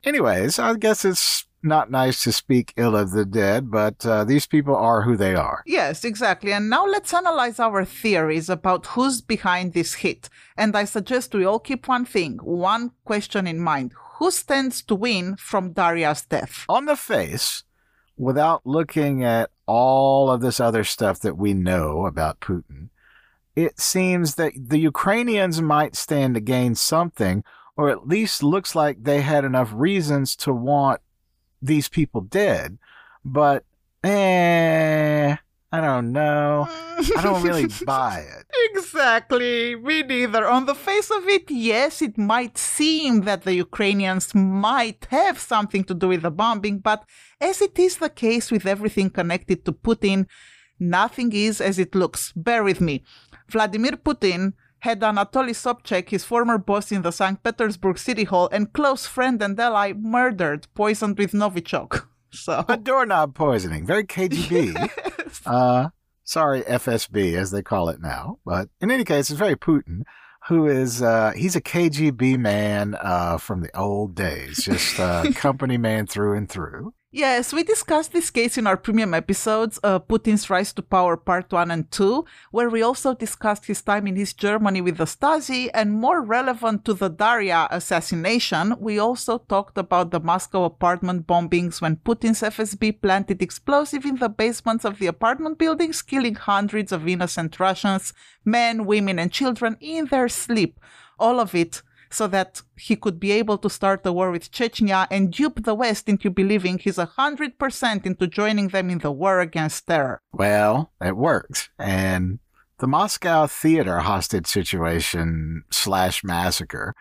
Anyways, 0.04 0.60
I 0.60 0.76
guess 0.76 1.04
it's 1.04 1.46
not 1.66 1.92
nice 1.92 2.24
to 2.24 2.32
speak 2.32 2.74
ill 2.78 2.96
of 2.96 3.12
the 3.12 3.26
dead, 3.26 3.72
but 3.72 4.06
uh, 4.06 4.24
these 4.24 4.46
people 4.46 4.76
are 4.76 5.02
who 5.02 5.18
they 5.18 5.36
are. 5.36 5.64
Yes, 5.66 6.06
exactly. 6.06 6.54
And 6.54 6.70
now 6.70 6.86
let's 6.86 7.14
analyze 7.14 7.60
our 7.60 7.84
theories 7.84 8.50
about 8.50 8.86
who's 8.88 9.22
behind 9.22 9.74
this 9.74 9.96
hit. 9.96 10.30
And 10.56 10.76
I 10.76 10.86
suggest 10.86 11.34
we 11.34 11.46
all 11.46 11.60
keep 11.60 11.88
one 11.88 12.06
thing, 12.06 12.38
one 12.38 12.92
question 13.04 13.48
in 13.48 13.60
mind. 13.60 13.94
Who 14.18 14.32
stands 14.32 14.82
to 14.84 14.96
win 14.96 15.36
from 15.36 15.74
Daria's 15.74 16.22
death? 16.22 16.66
On 16.70 16.86
the 16.86 16.96
face, 16.96 17.64
without 18.18 18.66
looking 18.66 19.24
at 19.24 19.50
all 19.66 20.32
of 20.32 20.42
this 20.42 20.60
other 20.60 20.84
stuff 20.84 21.20
that 21.20 21.38
we 21.38 21.54
know 21.54 22.06
about 22.06 22.40
Putin, 22.40 22.90
it 23.56 23.80
seems 23.80 24.36
that 24.36 24.54
the 24.56 24.80
Ukrainians 24.80 25.62
might 25.62 25.96
stand 25.96 26.36
to 26.36 26.42
gain 26.42 26.76
something, 26.76 27.44
or 27.78 27.90
at 27.90 28.08
least 28.08 28.44
looks 28.44 28.76
like 28.76 29.04
they 29.04 29.22
had 29.22 29.44
enough 29.44 29.72
reasons 29.74 30.36
to 30.38 30.54
want 30.54 31.02
these 31.66 31.90
people 31.90 32.22
did, 32.22 32.78
But, 33.24 33.66
eh, 34.04 35.36
I 35.72 35.82
don't 35.82 36.12
know. 36.14 36.68
I 37.18 37.22
don't 37.22 37.44
really 37.44 37.68
buy 37.86 38.20
it. 38.20 38.46
Exactly, 38.72 39.76
me 39.76 40.04
neither. 40.04 40.48
On 40.48 40.66
the 40.66 40.76
face 40.76 41.10
of 41.12 41.28
it, 41.28 41.50
yes, 41.50 42.02
it 42.02 42.18
might 42.18 42.58
seem 42.58 43.22
that 43.22 43.44
the 43.44 43.56
Ukrainians 43.56 44.34
might 44.36 45.06
have 45.10 45.38
something 45.40 45.84
to 45.86 45.94
do 45.94 46.08
with 46.10 46.22
the 46.22 46.32
bombing, 46.32 46.80
but 46.80 47.04
as 47.42 47.62
it 47.62 47.78
is 47.78 47.98
the 47.98 48.10
case 48.10 48.52
with 48.52 48.66
everything 48.66 49.10
connected 49.10 49.66
to 49.66 49.74
Putin, 49.74 50.28
nothing 50.80 51.34
is 51.34 51.60
as 51.60 51.78
it 51.80 51.96
looks. 51.96 52.32
Bear 52.36 52.64
with 52.64 52.80
me. 52.80 53.04
Vladimir 53.50 53.94
Putin 54.08 54.54
had 54.86 55.02
Anatoly 55.02 55.56
Sobchak, 55.56 56.10
his 56.10 56.24
former 56.24 56.60
boss 56.60 56.92
in 56.92 57.02
the 57.02 57.12
St. 57.12 57.42
Petersburg 57.42 57.98
City 57.98 58.24
Hall 58.24 58.48
and 58.52 58.72
close 58.72 59.08
friend 59.08 59.42
and 59.42 59.60
ally, 59.60 59.94
murdered, 59.94 60.68
poisoned 60.76 61.18
with 61.18 61.32
Novichok. 61.34 62.06
So, 62.32 62.66
A 62.68 62.76
doorknob 62.76 63.34
poisoning, 63.34 63.86
very 63.86 64.04
KGB. 64.04 64.92
Uh, 65.46 65.90
sorry, 66.24 66.62
FSB, 66.64 67.36
as 67.36 67.52
they 67.52 67.62
call 67.62 67.90
it 67.90 68.02
now. 68.02 68.40
But 68.46 68.70
in 68.82 68.90
any 68.92 69.04
case, 69.04 69.30
it's 69.30 69.40
very 69.40 69.56
Putin, 69.56 70.04
who 70.48 70.68
is, 70.68 71.02
uh, 71.02 71.32
he's 71.36 71.56
a 71.56 71.62
KGB 71.62 72.38
man 72.38 72.96
uh, 73.00 73.38
from 73.38 73.62
the 73.62 73.76
old 73.78 74.16
days, 74.16 74.64
just 74.64 75.00
uh, 75.00 75.32
company 75.36 75.78
man 75.78 76.08
through 76.08 76.36
and 76.38 76.50
through. 76.50 76.94
Yes, 77.16 77.54
we 77.54 77.64
discussed 77.64 78.12
this 78.12 78.30
case 78.30 78.58
in 78.58 78.68
our 78.68 78.76
premium 78.76 79.14
episodes, 79.14 79.80
uh, 79.86 80.00
Putin's 80.00 80.50
Rise 80.50 80.74
to 80.74 80.82
Power 80.82 81.16
Part 81.16 81.50
1 81.50 81.72
and 81.72 81.90
2, 81.90 82.26
where 82.52 82.70
we 82.70 82.82
also 82.82 83.14
discussed 83.14 83.68
his 83.68 83.82
time 83.82 84.06
in 84.08 84.18
East 84.18 84.38
Germany 84.38 84.82
with 84.82 84.98
the 84.98 85.06
Stasi, 85.06 85.70
and 85.74 85.94
more 85.94 86.22
relevant 86.22 86.84
to 86.84 86.94
the 86.94 87.08
Daria 87.08 87.70
assassination, 87.72 88.76
we 88.82 89.00
also 89.00 89.38
talked 89.38 89.78
about 89.78 90.12
the 90.12 90.20
Moscow 90.20 90.66
apartment 90.66 91.26
bombings 91.26 91.80
when 91.80 91.96
Putin's 91.96 92.42
FSB 92.42 93.02
planted 93.02 93.42
explosive 93.42 94.04
in 94.04 94.18
the 94.18 94.28
basements 94.28 94.84
of 94.84 95.00
the 95.00 95.08
apartment 95.08 95.58
buildings, 95.58 96.02
killing 96.02 96.36
hundreds 96.36 96.92
of 96.92 97.08
innocent 97.08 97.58
Russians, 97.62 98.12
men, 98.44 98.86
women, 98.86 99.20
and 99.20 99.32
children 99.32 99.78
in 99.80 100.08
their 100.08 100.28
sleep. 100.28 100.82
All 101.18 101.40
of 101.40 101.56
it 101.56 101.82
so 102.16 102.28
that 102.28 102.62
he 102.78 102.96
could 102.96 103.20
be 103.20 103.32
able 103.32 103.58
to 103.58 103.70
start 103.70 104.06
a 104.06 104.14
war 104.14 104.32
with 104.32 104.50
Chechnya 104.50 105.06
and 105.12 105.32
dupe 105.32 105.64
the 105.64 105.76
West 105.76 106.08
into 106.08 106.30
believing 106.30 106.78
he's 106.78 106.98
a 106.98 107.06
hundred 107.06 107.60
percent 107.60 108.06
into 108.06 108.26
joining 108.26 108.70
them 108.70 108.90
in 108.90 109.00
the 109.00 109.12
war 109.12 109.42
against 109.42 109.86
terror. 109.86 110.22
Well, 110.32 110.92
it 111.02 111.18
worked. 111.18 111.70
And 111.78 112.40
the 112.80 112.88
Moscow 112.88 113.48
theater 113.48 114.00
hostage 114.00 114.48
situation 114.48 115.64
slash 115.72 116.24
massacre, 116.24 116.96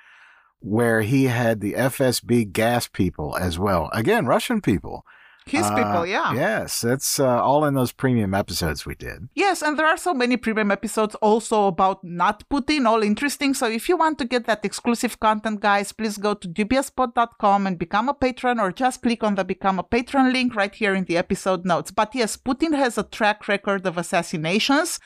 where 0.59 1.03
he 1.03 1.25
had 1.25 1.61
the 1.61 1.75
FSB 1.75 2.51
gas 2.53 2.89
people 2.89 3.37
as 3.37 3.57
well. 3.57 3.91
Again, 3.93 4.27
Russian 4.27 4.61
people. 4.61 5.05
His 5.47 5.67
Uh, 5.67 5.77
people, 5.77 6.07
yeah. 6.07 6.33
Yes, 6.33 6.85
it's 6.85 7.21
uh, 7.21 7.43
all 7.43 7.65
in 7.67 7.75
those 7.75 7.93
premium 7.93 8.33
episodes 8.33 8.87
we 8.87 8.95
did. 8.95 9.29
Yes, 9.35 9.63
and 9.63 9.79
there 9.79 9.87
are 9.87 9.99
so 9.99 10.15
many 10.15 10.39
premium 10.39 10.71
episodes 10.71 11.15
also 11.17 11.67
about 11.67 12.03
not 12.03 12.49
Putin, 12.49 12.87
all 12.87 13.03
interesting. 13.03 13.53
So 13.53 13.69
if 13.69 13.89
you 13.89 13.97
want 13.97 14.19
to 14.19 14.25
get 14.25 14.47
that 14.47 14.65
exclusive 14.65 15.21
content, 15.21 15.61
guys, 15.61 15.93
please 15.93 16.17
go 16.17 16.33
to 16.33 16.49
dubiouspod.com 16.49 17.67
and 17.67 17.79
become 17.79 18.09
a 18.09 18.15
patron 18.15 18.59
or 18.59 18.73
just 18.73 19.03
click 19.03 19.23
on 19.23 19.35
the 19.35 19.45
become 19.45 19.79
a 19.79 19.83
patron 19.83 20.33
link 20.33 20.55
right 20.55 20.75
here 20.75 20.95
in 20.95 21.05
the 21.05 21.19
episode 21.19 21.65
notes. 21.67 21.91
But 21.91 22.15
yes, 22.15 22.37
Putin 22.37 22.75
has 22.77 22.97
a 22.97 23.03
track 23.03 23.47
record 23.47 23.87
of 23.87 23.99
assassinations. 23.99 24.99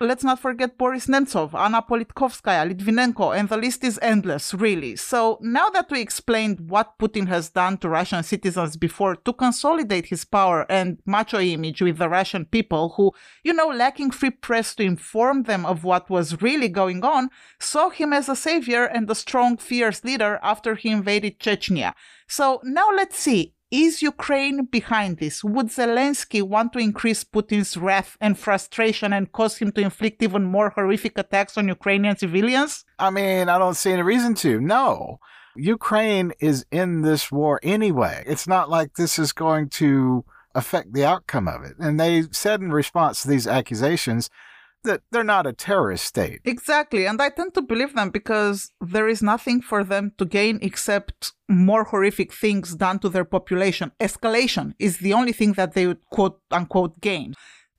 Let's 0.00 0.24
not 0.24 0.40
forget 0.40 0.78
Boris 0.78 1.06
Nemtsov, 1.06 1.54
Anna 1.54 1.80
Politkovskaya, 1.80 2.68
Litvinenko, 2.68 3.38
and 3.38 3.48
the 3.48 3.56
list 3.56 3.84
is 3.84 4.00
endless, 4.02 4.52
really. 4.52 4.96
So 4.96 5.38
now 5.40 5.68
that 5.70 5.90
we 5.90 6.00
explained 6.00 6.68
what 6.68 6.98
Putin 6.98 7.28
has 7.28 7.50
done 7.50 7.78
to 7.78 7.88
Russian 7.88 8.22
citizens 8.24 8.76
before 8.76 9.14
to 9.14 9.32
consolidate 9.32 10.06
his 10.06 10.24
power 10.24 10.66
and 10.68 10.98
macho 11.06 11.38
image 11.38 11.82
with 11.82 11.98
the 11.98 12.08
Russian 12.08 12.46
people 12.46 12.94
who, 12.96 13.12
you 13.44 13.52
know, 13.52 13.68
lacking 13.68 14.10
free 14.10 14.30
press 14.30 14.74
to 14.74 14.82
inform 14.82 15.44
them 15.44 15.64
of 15.64 15.84
what 15.84 16.10
was 16.10 16.42
really 16.42 16.68
going 16.68 17.04
on, 17.04 17.30
saw 17.60 17.88
him 17.90 18.12
as 18.12 18.28
a 18.28 18.34
savior 18.34 18.84
and 18.84 19.08
a 19.08 19.14
strong, 19.14 19.56
fierce 19.56 20.02
leader 20.02 20.40
after 20.42 20.74
he 20.74 20.90
invaded 20.90 21.38
Chechnya. 21.38 21.94
So 22.26 22.60
now 22.64 22.88
let's 22.92 23.18
see. 23.18 23.54
Is 23.72 24.02
Ukraine 24.02 24.66
behind 24.66 25.16
this? 25.16 25.42
Would 25.42 25.68
Zelensky 25.68 26.42
want 26.42 26.74
to 26.74 26.78
increase 26.78 27.24
Putin's 27.24 27.74
wrath 27.74 28.18
and 28.20 28.38
frustration 28.38 29.14
and 29.14 29.32
cause 29.32 29.56
him 29.56 29.72
to 29.72 29.80
inflict 29.80 30.22
even 30.22 30.44
more 30.44 30.68
horrific 30.68 31.16
attacks 31.16 31.56
on 31.56 31.68
Ukrainian 31.68 32.18
civilians? 32.18 32.84
I 32.98 33.08
mean, 33.08 33.48
I 33.48 33.56
don't 33.58 33.74
see 33.74 33.92
any 33.92 34.02
reason 34.02 34.34
to. 34.44 34.60
No. 34.60 35.20
Ukraine 35.56 36.34
is 36.38 36.66
in 36.70 37.00
this 37.00 37.32
war 37.32 37.60
anyway. 37.62 38.22
It's 38.26 38.46
not 38.46 38.68
like 38.68 38.96
this 38.96 39.18
is 39.18 39.32
going 39.32 39.70
to 39.80 40.26
affect 40.54 40.92
the 40.92 41.06
outcome 41.06 41.48
of 41.48 41.62
it. 41.62 41.76
And 41.78 41.98
they 41.98 42.24
said 42.30 42.60
in 42.60 42.72
response 42.72 43.22
to 43.22 43.28
these 43.28 43.46
accusations 43.46 44.28
that 44.84 45.02
they're 45.10 45.24
not 45.24 45.46
a 45.46 45.52
terrorist 45.52 46.04
state. 46.04 46.40
Exactly, 46.44 47.06
and 47.06 47.20
I 47.20 47.30
tend 47.30 47.54
to 47.54 47.62
believe 47.62 47.94
them 47.94 48.10
because 48.10 48.72
there 48.80 49.08
is 49.08 49.22
nothing 49.22 49.60
for 49.60 49.84
them 49.84 50.12
to 50.18 50.24
gain 50.24 50.58
except 50.62 51.32
more 51.48 51.84
horrific 51.84 52.32
things 52.32 52.74
done 52.74 52.98
to 53.00 53.08
their 53.08 53.24
population. 53.24 53.92
Escalation 54.00 54.74
is 54.78 54.98
the 54.98 55.12
only 55.12 55.32
thing 55.32 55.52
that 55.54 55.74
they 55.74 55.86
would 55.86 56.04
quote 56.10 56.40
unquote 56.50 57.00
gain. 57.00 57.34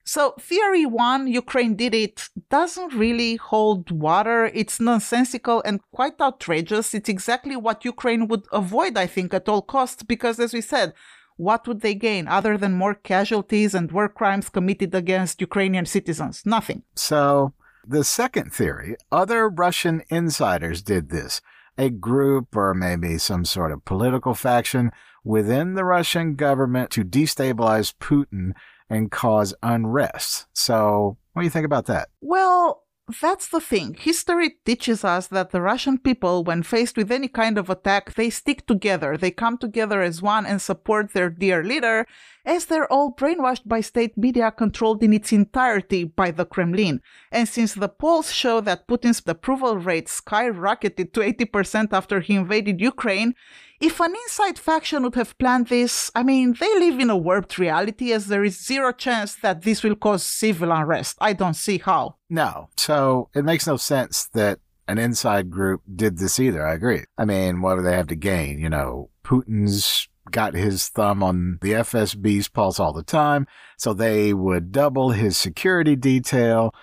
So, 0.05 0.35
theory 0.37 0.85
one, 0.85 1.27
Ukraine 1.27 1.75
did 1.75 1.95
it, 1.95 2.27
doesn't 2.49 2.93
really 2.93 3.37
hold 3.37 3.89
water. 3.89 4.51
It's 4.53 4.81
nonsensical 4.81 5.61
and 5.63 5.79
quite 5.93 6.19
outrageous. 6.19 6.93
It's 6.93 7.07
exactly 7.07 7.55
what 7.55 7.85
Ukraine 7.85 8.27
would 8.27 8.45
avoid, 8.51 8.97
I 8.97 9.07
think, 9.07 9.33
at 9.33 9.47
all 9.47 9.61
costs, 9.61 10.03
because 10.03 10.41
as 10.41 10.53
we 10.53 10.59
said, 10.59 10.93
what 11.37 11.67
would 11.67 11.81
they 11.81 11.95
gain 11.95 12.27
other 12.27 12.57
than 12.57 12.73
more 12.73 12.95
casualties 12.95 13.73
and 13.73 13.91
war 13.91 14.09
crimes 14.09 14.49
committed 14.49 14.93
against 14.93 15.41
Ukrainian 15.41 15.85
citizens? 15.85 16.43
Nothing. 16.45 16.83
So, 16.95 17.53
the 17.85 18.03
second 18.03 18.53
theory 18.53 18.95
other 19.11 19.49
Russian 19.49 20.03
insiders 20.09 20.81
did 20.81 21.09
this. 21.09 21.41
A 21.77 21.89
group 21.89 22.55
or 22.55 22.73
maybe 22.73 23.17
some 23.17 23.45
sort 23.45 23.71
of 23.71 23.83
political 23.83 24.35
faction 24.35 24.91
within 25.23 25.73
the 25.73 25.83
Russian 25.83 26.35
government 26.35 26.91
to 26.91 27.03
destabilize 27.03 27.93
Putin 27.95 28.53
and 28.89 29.11
cause 29.11 29.55
unrest. 29.63 30.45
So, 30.53 31.17
what 31.33 31.41
do 31.41 31.45
you 31.45 31.49
think 31.49 31.65
about 31.65 31.87
that? 31.87 32.09
Well, 32.21 32.82
that's 33.21 33.49
the 33.49 33.59
thing. 33.59 33.95
History 33.99 34.55
teaches 34.65 35.03
us 35.03 35.27
that 35.27 35.51
the 35.51 35.61
Russian 35.61 35.97
people, 35.97 36.45
when 36.45 36.63
faced 36.63 36.95
with 36.95 37.11
any 37.11 37.27
kind 37.27 37.57
of 37.57 37.69
attack, 37.69 38.13
they 38.13 38.29
stick 38.29 38.65
together. 38.65 39.17
They 39.17 39.29
come 39.29 39.57
together 39.57 40.01
as 40.01 40.21
one 40.21 40.45
and 40.45 40.61
support 40.61 41.11
their 41.11 41.29
dear 41.29 41.65
leader, 41.65 42.07
as 42.45 42.65
they're 42.65 42.91
all 42.91 43.13
brainwashed 43.13 43.67
by 43.67 43.81
state 43.81 44.17
media 44.17 44.51
controlled 44.51 45.03
in 45.03 45.11
its 45.11 45.33
entirety 45.33 46.05
by 46.05 46.31
the 46.31 46.45
Kremlin. 46.45 47.01
And 47.29 47.49
since 47.49 47.73
the 47.73 47.89
polls 47.89 48.31
show 48.31 48.61
that 48.61 48.87
Putin's 48.87 49.21
approval 49.25 49.77
rate 49.77 50.07
skyrocketed 50.07 51.11
to 51.11 51.19
80% 51.19 51.89
after 51.91 52.21
he 52.21 52.35
invaded 52.35 52.79
Ukraine, 52.79 53.35
if 53.83 53.99
an 53.99 54.15
inside 54.15 54.57
faction 54.57 55.03
would 55.03 55.15
have 55.15 55.37
planned 55.37 55.67
this, 55.67 56.09
I 56.15 56.23
mean, 56.23 56.55
they 56.57 56.79
live 56.79 57.01
in 57.01 57.09
a 57.09 57.17
warped 57.17 57.57
reality 57.57 58.13
as 58.13 58.27
there 58.27 58.45
is 58.45 58.57
zero 58.65 58.93
chance 58.93 59.35
that 59.35 59.63
this 59.63 59.83
will 59.83 59.95
cause 59.95 60.23
civil 60.23 60.71
unrest. 60.71 61.17
I 61.19 61.33
don't 61.33 61.53
see 61.53 61.79
how. 61.79 62.15
No. 62.29 62.69
So 62.77 63.29
it 63.35 63.43
makes 63.43 63.67
no 63.67 63.75
sense 63.75 64.27
that 64.33 64.59
an 64.87 64.99
inside 64.99 65.49
group 65.49 65.81
did 65.93 66.17
this 66.17 66.39
either. 66.39 66.65
I 66.65 66.73
agree. 66.73 67.03
I 67.17 67.25
mean, 67.25 67.61
what 67.61 67.75
do 67.75 67.81
they 67.81 67.95
have 67.95 68.07
to 68.07 68.15
gain? 68.15 68.57
You 68.59 68.69
know, 68.69 69.09
Putin's 69.25 70.07
got 70.31 70.53
his 70.53 70.87
thumb 70.87 71.21
on 71.21 71.59
the 71.61 71.73
FSB's 71.73 72.47
pulse 72.47 72.79
all 72.79 72.93
the 72.93 73.03
time. 73.03 73.47
So 73.77 73.93
they 73.93 74.33
would 74.33 74.71
double 74.71 75.11
his 75.11 75.35
security 75.35 75.97
detail. 75.97 76.73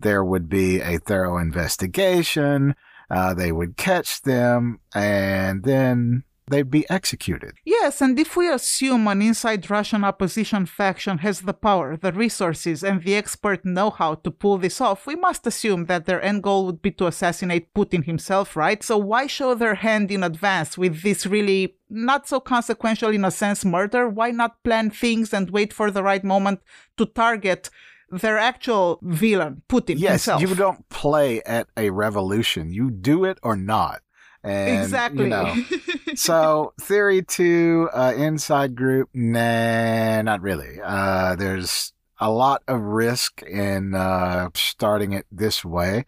There 0.00 0.24
would 0.24 0.48
be 0.48 0.80
a 0.80 0.98
thorough 0.98 1.38
investigation. 1.38 2.74
Uh, 3.08 3.32
they 3.32 3.52
would 3.52 3.76
catch 3.76 4.22
them 4.22 4.80
and 4.92 5.62
then 5.62 6.24
they'd 6.50 6.70
be 6.70 6.88
executed. 6.90 7.52
Yes, 7.64 8.00
and 8.00 8.18
if 8.18 8.36
we 8.36 8.50
assume 8.50 9.06
an 9.08 9.22
inside 9.22 9.68
Russian 9.70 10.04
opposition 10.04 10.66
faction 10.66 11.18
has 11.18 11.42
the 11.42 11.54
power, 11.54 11.96
the 11.96 12.12
resources, 12.12 12.82
and 12.82 13.02
the 13.02 13.14
expert 13.14 13.64
know 13.64 13.90
how 13.90 14.14
to 14.16 14.30
pull 14.30 14.58
this 14.58 14.80
off, 14.80 15.06
we 15.06 15.14
must 15.14 15.46
assume 15.46 15.86
that 15.86 16.06
their 16.06 16.22
end 16.22 16.42
goal 16.42 16.66
would 16.66 16.82
be 16.82 16.90
to 16.92 17.06
assassinate 17.06 17.72
Putin 17.74 18.04
himself, 18.04 18.56
right? 18.56 18.82
So 18.82 18.98
why 18.98 19.26
show 19.26 19.54
their 19.54 19.76
hand 19.76 20.10
in 20.10 20.22
advance 20.22 20.76
with 20.76 21.02
this 21.02 21.26
really 21.26 21.76
not 21.90 22.28
so 22.28 22.40
consequential 22.40 23.10
in 23.10 23.24
a 23.24 23.30
sense 23.30 23.64
murder? 23.64 24.08
Why 24.08 24.30
not 24.30 24.62
plan 24.64 24.90
things 24.90 25.32
and 25.32 25.50
wait 25.50 25.72
for 25.72 25.90
the 25.90 26.02
right 26.02 26.24
moment 26.24 26.60
to 26.96 27.06
target? 27.06 27.70
Their 28.10 28.38
actual 28.38 28.98
villain, 29.02 29.62
Putin 29.68 29.98
yes, 29.98 30.24
himself. 30.24 30.40
you 30.40 30.54
don't 30.54 30.88
play 30.88 31.42
at 31.42 31.68
a 31.76 31.90
revolution. 31.90 32.72
You 32.72 32.90
do 32.90 33.26
it 33.26 33.38
or 33.42 33.54
not. 33.54 34.00
And, 34.48 34.82
exactly. 34.82 35.24
You 35.24 35.28
know, 35.28 35.54
so 36.14 36.72
theory 36.80 37.22
two, 37.22 37.90
uh, 37.92 38.14
inside 38.16 38.74
group, 38.74 39.10
nah, 39.12 40.22
not 40.22 40.40
really. 40.40 40.80
Uh, 40.82 41.36
there's 41.36 41.92
a 42.18 42.30
lot 42.30 42.62
of 42.66 42.80
risk 42.80 43.42
in 43.42 43.94
uh, 43.94 44.48
starting 44.54 45.12
it 45.12 45.26
this 45.30 45.64
way, 45.64 46.06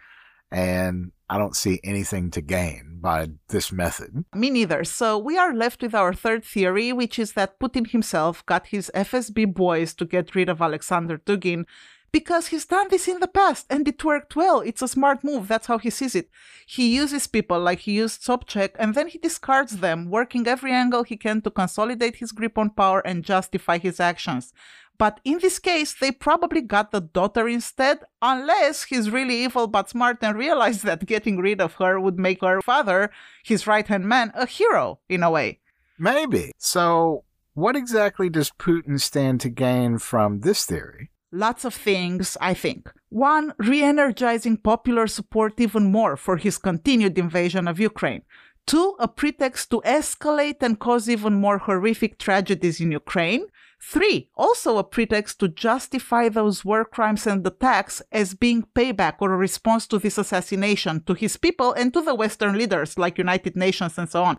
and 0.51 1.13
I 1.29 1.37
don't 1.37 1.55
see 1.55 1.81
anything 1.85 2.31
to 2.31 2.41
gain 2.41 2.99
by 3.01 3.29
this 3.51 3.71
method. 3.71 4.25
Me 4.35 4.49
neither. 4.49 4.85
So 4.85 5.19
we 5.19 5.37
are 5.37 5.55
left 5.55 5.83
with 5.83 5.95
our 5.95 6.15
third 6.15 6.43
theory, 6.43 6.95
which 6.95 7.19
is 7.19 7.33
that 7.33 7.61
Putin 7.61 7.91
himself 7.91 8.45
got 8.47 8.69
his 8.69 8.91
FSB 8.95 9.53
boys 9.53 9.95
to 9.95 10.07
get 10.07 10.35
rid 10.35 10.49
of 10.49 10.63
Alexander 10.63 11.19
Dugin 11.19 11.67
because 12.13 12.49
he's 12.49 12.67
done 12.67 12.89
this 12.91 13.09
in 13.09 13.21
the 13.21 13.29
past 13.29 13.67
and 13.71 13.87
it 13.87 14.03
worked 14.05 14.35
well. 14.37 14.61
It's 14.61 14.83
a 14.83 14.89
smart 14.89 15.23
move. 15.23 15.49
That's 15.49 15.67
how 15.67 15.79
he 15.79 15.91
sees 15.91 16.15
it. 16.15 16.29
He 16.67 16.95
uses 16.95 17.27
people 17.27 17.61
like 17.61 17.81
he 17.81 17.93
used 17.93 18.23
Sobchak 18.23 18.71
and 18.79 18.95
then 18.95 19.09
he 19.09 19.19
discards 19.19 19.79
them, 19.79 20.11
working 20.11 20.47
every 20.47 20.73
angle 20.73 21.05
he 21.05 21.17
can 21.17 21.43
to 21.43 21.51
consolidate 21.51 22.17
his 22.17 22.33
grip 22.33 22.59
on 22.59 22.71
power 22.71 23.01
and 23.01 23.25
justify 23.25 23.79
his 23.79 24.01
actions. 24.01 24.53
But 25.01 25.19
in 25.25 25.39
this 25.39 25.59
case, 25.59 25.95
they 25.95 26.13
probably 26.13 26.61
got 26.61 26.91
the 26.91 27.01
daughter 27.01 27.49
instead, 27.49 28.01
unless 28.21 28.85
he's 28.85 29.09
really 29.09 29.45
evil 29.45 29.67
but 29.67 29.89
smart 29.89 30.19
and 30.21 30.37
realized 30.37 30.85
that 30.85 31.07
getting 31.07 31.39
rid 31.39 31.59
of 31.59 31.77
her 31.77 31.99
would 31.99 32.19
make 32.19 32.43
her 32.43 32.61
father, 32.61 33.11
his 33.43 33.67
right 33.67 33.87
hand 33.87 34.05
man, 34.05 34.31
a 34.35 34.45
hero, 34.45 34.99
in 35.09 35.23
a 35.23 35.31
way. 35.31 35.61
Maybe. 35.99 36.53
So, 36.59 37.25
what 37.55 37.77
exactly 37.77 38.29
does 38.29 38.51
Putin 38.51 39.01
stand 39.01 39.41
to 39.41 39.49
gain 39.49 39.97
from 39.97 40.41
this 40.41 40.67
theory? 40.67 41.10
Lots 41.33 41.65
of 41.65 41.75
things, 41.75 42.37
I 42.41 42.55
think. 42.55 42.91
One, 43.09 43.55
re 43.59 43.83
energizing 43.83 44.57
popular 44.57 45.07
support 45.07 45.61
even 45.61 45.93
more 45.93 46.17
for 46.17 46.37
his 46.37 46.59
continued 46.59 47.19
invasion 47.19 47.69
of 47.69 47.79
Ukraine. 47.79 48.23
Two, 48.67 48.95
a 48.99 49.09
pretext 49.09 49.71
to 49.71 49.81
escalate 49.85 50.63
and 50.63 50.79
cause 50.79 51.09
even 51.09 51.35
more 51.35 51.59
horrific 51.59 52.19
tragedies 52.19 52.81
in 52.81 52.93
Ukraine. 52.93 53.47
Three, 53.83 54.29
also 54.37 54.77
a 54.77 54.85
pretext 54.85 55.41
to 55.41 55.49
justify 55.49 56.29
those 56.29 56.65
war 56.65 56.85
crimes 56.85 57.27
and 57.27 57.47
attacks 57.47 58.03
as 58.13 58.35
being 58.35 58.67
payback 58.75 59.15
or 59.21 59.33
a 59.33 59.37
response 59.37 59.87
to 59.87 59.99
this 59.99 60.19
assassination 60.19 61.03
to 61.05 61.15
his 61.15 61.37
people 61.37 61.73
and 61.73 61.93
to 61.95 62.03
the 62.03 62.15
Western 62.15 62.59
leaders 62.59 62.99
like 62.99 63.19
United 63.19 63.57
Nations 63.57 63.97
and 63.99 64.11
so 64.11 64.23
on. 64.23 64.37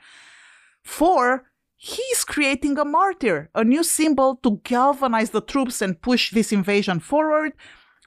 Four, 0.84 1.51
he's 1.84 2.24
creating 2.24 2.78
a 2.78 2.86
martyr, 2.86 3.50
a 3.56 3.64
new 3.64 3.84
symbol 3.84 4.36
to 4.36 4.62
galvanize 4.64 5.32
the 5.32 5.42
troops 5.42 5.82
and 5.82 6.00
push 6.00 6.30
this 6.30 6.52
invasion 6.52 7.00
forward. 7.00 7.54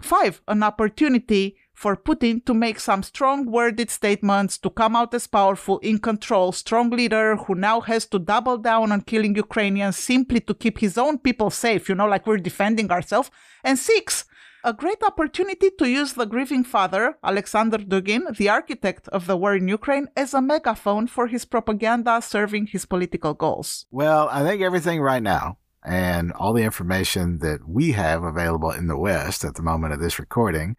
Five, 0.00 0.40
an 0.46 0.62
opportunity 0.62 1.56
for 1.72 1.96
Putin 1.96 2.44
to 2.44 2.54
make 2.54 2.78
some 2.78 3.02
strong 3.02 3.50
worded 3.50 3.90
statements, 3.90 4.58
to 4.58 4.70
come 4.70 4.94
out 4.94 5.12
as 5.12 5.26
powerful, 5.26 5.80
in 5.80 5.98
control, 5.98 6.52
strong 6.52 6.88
leader 6.90 7.34
who 7.34 7.56
now 7.56 7.80
has 7.80 8.06
to 8.06 8.20
double 8.20 8.58
down 8.58 8.92
on 8.92 9.00
killing 9.00 9.34
Ukrainians 9.34 9.98
simply 9.98 10.38
to 10.42 10.54
keep 10.54 10.78
his 10.78 10.96
own 10.96 11.18
people 11.18 11.50
safe, 11.50 11.88
you 11.88 11.96
know, 11.96 12.06
like 12.06 12.28
we're 12.28 12.36
defending 12.36 12.92
ourselves. 12.92 13.32
And 13.64 13.76
six, 13.76 14.24
a 14.64 14.72
great 14.72 15.02
opportunity 15.02 15.70
to 15.78 15.88
use 15.88 16.14
the 16.14 16.24
grieving 16.24 16.64
father, 16.64 17.18
Alexander 17.22 17.78
Dugin, 17.78 18.36
the 18.36 18.48
architect 18.48 19.06
of 19.08 19.26
the 19.26 19.36
war 19.36 19.54
in 19.54 19.68
Ukraine, 19.68 20.08
as 20.16 20.32
a 20.32 20.40
megaphone 20.40 21.06
for 21.06 21.26
his 21.26 21.44
propaganda 21.44 22.20
serving 22.22 22.68
his 22.68 22.86
political 22.86 23.34
goals. 23.34 23.86
Well, 23.90 24.28
I 24.32 24.42
think 24.42 24.62
everything 24.62 25.00
right 25.00 25.22
now 25.22 25.58
and 25.84 26.32
all 26.32 26.54
the 26.54 26.62
information 26.62 27.38
that 27.40 27.68
we 27.68 27.92
have 27.92 28.24
available 28.24 28.70
in 28.70 28.86
the 28.86 28.96
West 28.96 29.44
at 29.44 29.54
the 29.54 29.62
moment 29.62 29.92
of 29.92 30.00
this 30.00 30.18
recording, 30.18 30.76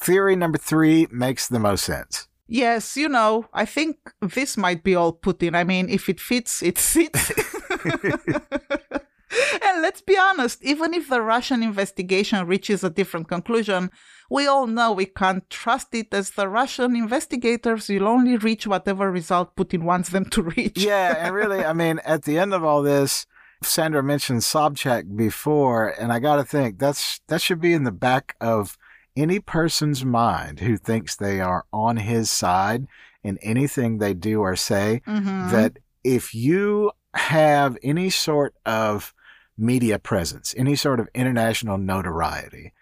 theory 0.00 0.34
number 0.34 0.58
three 0.58 1.06
makes 1.10 1.46
the 1.46 1.58
most 1.58 1.84
sense. 1.84 2.26
Yes, 2.48 2.96
you 2.96 3.08
know, 3.08 3.46
I 3.52 3.66
think 3.66 3.98
this 4.20 4.56
might 4.56 4.82
be 4.82 4.94
all 4.96 5.12
Putin. 5.12 5.54
I 5.54 5.62
mean, 5.62 5.88
if 5.88 6.08
it 6.08 6.18
fits, 6.18 6.62
it 6.62 6.78
fits. 6.78 7.30
and 9.62 9.82
let's 9.82 10.00
be 10.02 10.16
honest, 10.18 10.62
even 10.62 10.94
if 10.94 11.08
the 11.08 11.22
Russian 11.22 11.62
investigation 11.62 12.46
reaches 12.46 12.82
a 12.82 12.90
different 12.90 13.28
conclusion, 13.28 13.90
we 14.28 14.46
all 14.46 14.66
know 14.66 14.92
we 14.92 15.06
can't 15.06 15.48
trust 15.50 15.94
it 15.94 16.12
as 16.12 16.30
the 16.30 16.48
Russian 16.48 16.96
investigators 16.96 17.88
will 17.88 18.08
only 18.08 18.36
reach 18.36 18.66
whatever 18.66 19.10
result 19.10 19.56
Putin 19.56 19.82
wants 19.82 20.10
them 20.10 20.24
to 20.26 20.42
reach. 20.42 20.78
yeah, 20.78 21.26
and 21.26 21.34
really, 21.40 21.64
I 21.64 21.72
mean, 21.72 22.00
at 22.04 22.24
the 22.24 22.38
end 22.38 22.54
of 22.54 22.64
all 22.64 22.82
this, 22.82 23.26
Sandra 23.62 24.02
mentioned 24.02 24.40
Sobchak 24.40 25.16
before, 25.16 25.88
and 25.88 26.12
I 26.12 26.18
got 26.18 26.36
to 26.36 26.44
think 26.44 26.78
that's 26.78 27.20
that 27.28 27.42
should 27.42 27.60
be 27.60 27.74
in 27.74 27.84
the 27.84 27.92
back 27.92 28.34
of 28.40 28.78
any 29.16 29.38
person's 29.38 30.04
mind 30.04 30.60
who 30.60 30.76
thinks 30.76 31.14
they 31.14 31.40
are 31.40 31.66
on 31.72 31.98
his 31.98 32.30
side 32.30 32.86
in 33.22 33.36
anything 33.42 33.98
they 33.98 34.14
do 34.14 34.40
or 34.40 34.56
say. 34.56 35.02
Mhm. 35.06 35.50
That 35.50 35.78
if 36.02 36.34
you 36.34 36.92
have 37.12 37.76
any 37.82 38.08
sort 38.08 38.54
of 38.64 39.12
media 39.60 39.98
presence, 39.98 40.54
any 40.56 40.74
sort 40.74 40.98
of 41.00 41.08
international 41.14 41.78
notoriety, 41.78 42.72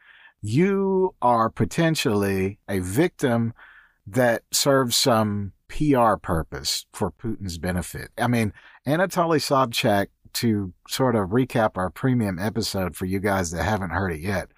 you 0.40 1.14
are 1.20 1.50
potentially 1.50 2.58
a 2.68 2.78
victim 2.78 3.52
that 4.06 4.42
serves 4.52 4.96
some 4.96 5.52
PR 5.68 6.14
purpose 6.14 6.86
for 6.92 7.10
Putin's 7.10 7.58
benefit. 7.58 8.10
I 8.16 8.28
mean, 8.28 8.52
Anatoly 8.86 9.38
Sobchak, 9.38 10.06
to 10.34 10.72
sort 10.86 11.16
of 11.16 11.30
recap 11.30 11.76
our 11.76 11.90
premium 11.90 12.38
episode 12.38 12.94
for 12.94 13.06
you 13.06 13.18
guys 13.18 13.50
that 13.50 13.64
haven't 13.64 13.90
heard 13.90 14.12
it 14.12 14.20
yet, 14.20 14.48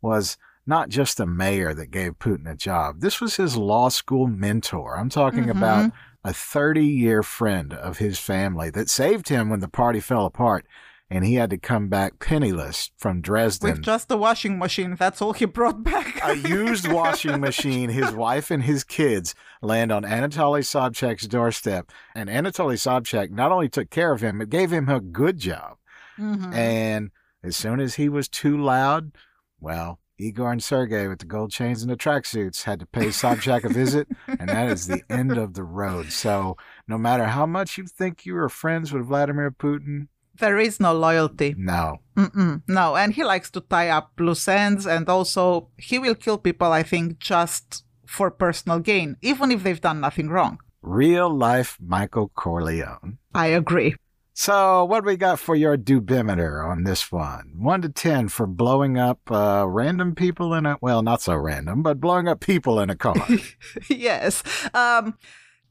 was 0.00 0.36
not 0.66 0.88
just 0.88 1.18
a 1.20 1.26
mayor 1.26 1.74
that 1.74 1.90
gave 1.90 2.18
Putin 2.18 2.50
a 2.50 2.54
job. 2.54 3.00
This 3.00 3.20
was 3.20 3.36
his 3.36 3.56
law 3.56 3.88
school 3.88 4.26
mentor. 4.26 4.96
I'm 4.96 5.08
talking 5.10 5.44
Mhm. 5.46 5.56
about 5.56 5.92
a 6.22 6.32
30 6.32 6.86
year 6.86 7.22
friend 7.22 7.74
of 7.74 7.98
his 7.98 8.18
family 8.18 8.70
that 8.70 8.88
saved 8.88 9.28
him 9.28 9.50
when 9.50 9.60
the 9.60 9.68
party 9.68 10.00
fell 10.00 10.24
apart 10.24 10.66
and 11.10 11.24
he 11.24 11.34
had 11.34 11.50
to 11.50 11.58
come 11.58 11.88
back 11.88 12.18
penniless 12.18 12.90
from 12.96 13.20
Dresden 13.20 13.70
With 13.70 13.82
just 13.82 14.10
a 14.10 14.16
washing 14.16 14.58
machine, 14.58 14.96
that's 14.96 15.20
all 15.22 15.32
he 15.32 15.44
brought 15.44 15.82
back. 15.82 16.18
a 16.24 16.36
used 16.36 16.88
washing 16.90 17.40
machine, 17.40 17.90
his 17.90 18.10
wife 18.14 18.50
and 18.50 18.62
his 18.62 18.84
kids 18.84 19.34
land 19.62 19.92
on 19.92 20.02
Anatoly 20.04 20.62
Sobchak's 20.62 21.28
doorstep. 21.28 21.90
And 22.14 22.28
Anatoly 22.28 22.76
Sobchak 22.76 23.30
not 23.30 23.52
only 23.52 23.68
took 23.68 23.90
care 23.90 24.12
of 24.12 24.22
him, 24.22 24.38
but 24.38 24.48
gave 24.50 24.72
him 24.72 24.88
a 24.88 25.00
good 25.00 25.38
job. 25.38 25.76
Mhm. 26.18 26.54
And 26.54 27.10
as 27.42 27.56
soon 27.56 27.80
as 27.80 27.96
he 27.96 28.08
was 28.08 28.28
too 28.28 28.56
loud, 28.56 29.12
well, 29.60 30.00
Igor 30.16 30.52
and 30.52 30.62
Sergey 30.62 31.08
with 31.08 31.18
the 31.18 31.26
gold 31.26 31.50
chains 31.50 31.82
and 31.82 31.90
the 31.90 31.96
tracksuits 31.96 32.62
had 32.62 32.78
to 32.80 32.86
pay 32.86 33.06
Sobchak 33.08 33.64
a 33.64 33.68
visit, 33.68 34.06
and 34.28 34.48
that 34.48 34.68
is 34.70 34.86
the 34.86 35.02
end 35.10 35.36
of 35.36 35.54
the 35.54 35.64
road. 35.64 36.12
So 36.12 36.56
no 36.86 36.96
matter 36.96 37.24
how 37.26 37.46
much 37.46 37.76
you 37.78 37.86
think 37.86 38.24
you 38.24 38.34
were 38.34 38.48
friends 38.48 38.92
with 38.92 39.06
Vladimir 39.06 39.50
Putin, 39.50 40.06
There 40.38 40.58
is 40.58 40.80
no 40.80 40.92
loyalty. 40.92 41.54
no. 41.56 41.98
Mm-mm, 42.16 42.62
no, 42.68 42.94
and 42.94 43.12
he 43.12 43.24
likes 43.24 43.50
to 43.50 43.60
tie 43.60 43.88
up 43.88 44.12
loose 44.20 44.46
ends, 44.46 44.86
and 44.86 45.08
also 45.08 45.68
he 45.76 45.98
will 45.98 46.14
kill 46.14 46.38
people, 46.38 46.70
I 46.70 46.84
think, 46.84 47.18
just 47.18 47.84
for 48.06 48.30
personal 48.30 48.78
gain, 48.78 49.16
even 49.20 49.50
if 49.50 49.64
they've 49.64 49.80
done 49.80 50.00
nothing 50.00 50.28
wrong. 50.28 50.60
Real 50.80 51.28
life 51.28 51.76
Michael 51.80 52.30
Corleone. 52.36 53.18
I 53.34 53.46
agree. 53.48 53.96
So, 54.36 54.84
what 54.84 55.04
we 55.04 55.16
got 55.16 55.38
for 55.38 55.54
your 55.54 55.76
dubimeter 55.76 56.68
on 56.68 56.82
this 56.82 57.12
one? 57.12 57.52
One 57.56 57.82
to 57.82 57.88
ten 57.88 58.28
for 58.28 58.46
blowing 58.46 58.98
up 58.98 59.30
uh, 59.30 59.64
random 59.66 60.14
people 60.14 60.54
in 60.54 60.66
a 60.66 60.76
well, 60.80 61.02
not 61.02 61.22
so 61.22 61.36
random, 61.36 61.82
but 61.82 62.00
blowing 62.00 62.26
up 62.26 62.40
people 62.40 62.80
in 62.80 62.90
a 62.90 62.96
car. 62.96 63.14
yes. 63.88 64.42
Um, 64.74 65.16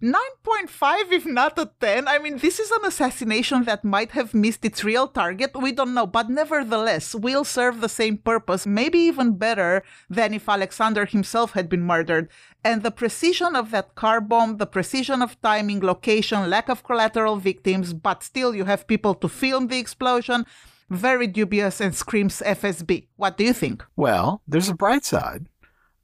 9.5 0.03 1.13
if 1.13 1.25
not 1.25 1.57
a 1.57 1.71
10 1.79 2.09
i 2.09 2.19
mean 2.19 2.37
this 2.39 2.59
is 2.59 2.69
an 2.71 2.83
assassination 2.83 3.63
that 3.63 3.85
might 3.85 4.11
have 4.11 4.33
missed 4.33 4.65
its 4.65 4.83
real 4.83 5.07
target. 5.07 5.51
We 5.55 5.71
don't 5.71 5.93
know. 5.93 6.05
But 6.05 6.29
nevertheless 6.29 7.15
will 7.15 7.45
serve 7.45 7.79
the 7.79 7.87
same 7.87 8.17
purpose 8.17 8.67
maybe 8.67 8.99
even 8.99 9.37
better 9.37 9.81
than 10.09 10.33
if 10.33 10.49
alexander 10.49 11.05
himself 11.05 11.53
had 11.53 11.69
been 11.69 11.83
murdered. 11.83 12.27
And 12.65 12.83
the 12.83 12.91
precision 12.91 13.55
of 13.55 13.71
that 13.71 13.95
car 13.95 14.19
bomb 14.19 14.57
the 14.57 14.65
precision 14.65 15.21
of 15.21 15.41
timing 15.41 15.79
location 15.79 16.49
lack 16.49 16.67
of 16.67 16.83
collateral 16.83 17.37
victims 17.37 17.93
but 17.93 18.23
still 18.23 18.53
you 18.53 18.65
have 18.65 18.87
people 18.87 19.15
to 19.15 19.29
film 19.29 19.67
the 19.67 19.79
explosion. 19.79 20.45
Very 20.89 21.27
dubious 21.27 21.79
and 21.79 21.95
screams 21.95 22.43
fsb 22.45 23.07
what 23.15 23.37
do 23.37 23.45
you 23.45 23.53
think? 23.53 23.85
Well, 23.95 24.41
there's 24.49 24.67
a 24.67 24.75
bright 24.75 25.05
side. 25.05 25.47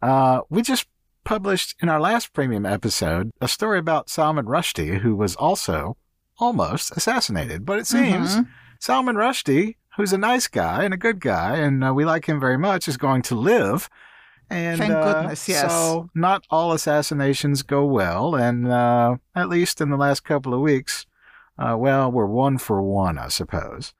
Uh, 0.02 0.40
we 0.50 0.62
just 0.62 0.88
published 1.30 1.76
in 1.80 1.88
our 1.90 2.02
last 2.02 2.34
premium 2.34 2.66
episode 2.66 3.30
a 3.40 3.48
story 3.48 3.78
about 3.78 4.10
Salman 4.10 4.48
Rushdie, 4.48 5.02
who 5.02 5.16
was 5.16 5.36
also 5.36 5.96
almost 6.40 6.92
assassinated. 6.98 7.68
But 7.68 7.78
it 7.78 7.86
seems 7.86 8.38
Mhm. 8.38 8.48
Salman 8.80 9.16
Rushdie, 9.16 9.76
who's 9.96 10.12
a 10.12 10.18
nice 10.18 10.48
guy 10.48 10.84
and 10.84 10.92
a 10.92 10.98
good 10.98 11.20
guy, 11.20 11.58
and 11.58 11.84
uh, 11.84 11.94
we 11.94 12.04
like 12.04 12.26
him 12.26 12.40
very 12.40 12.58
much, 12.58 12.88
is 12.88 12.98
going 12.98 13.22
to 13.22 13.36
live. 13.36 13.92
And 14.50 14.80
Thank 14.80 14.92
uh, 14.92 15.04
goodness, 15.04 15.48
yes. 15.48 15.72
So 15.72 16.10
not 16.16 16.46
all 16.50 16.72
assassinations 16.72 17.62
go 17.62 17.86
well, 17.86 18.34
and 18.34 18.68
uh, 18.68 19.18
at 19.36 19.50
least 19.50 19.82
in 19.82 19.92
the 19.92 19.98
last 19.98 20.24
couple 20.24 20.56
of 20.56 20.62
weeks, 20.62 21.06
uh, 21.60 21.76
well, 21.78 22.12
we're 22.12 22.26
one 22.26 22.58
for 22.58 22.82
one, 22.82 23.20
I 23.20 23.28
suppose. 23.28 23.94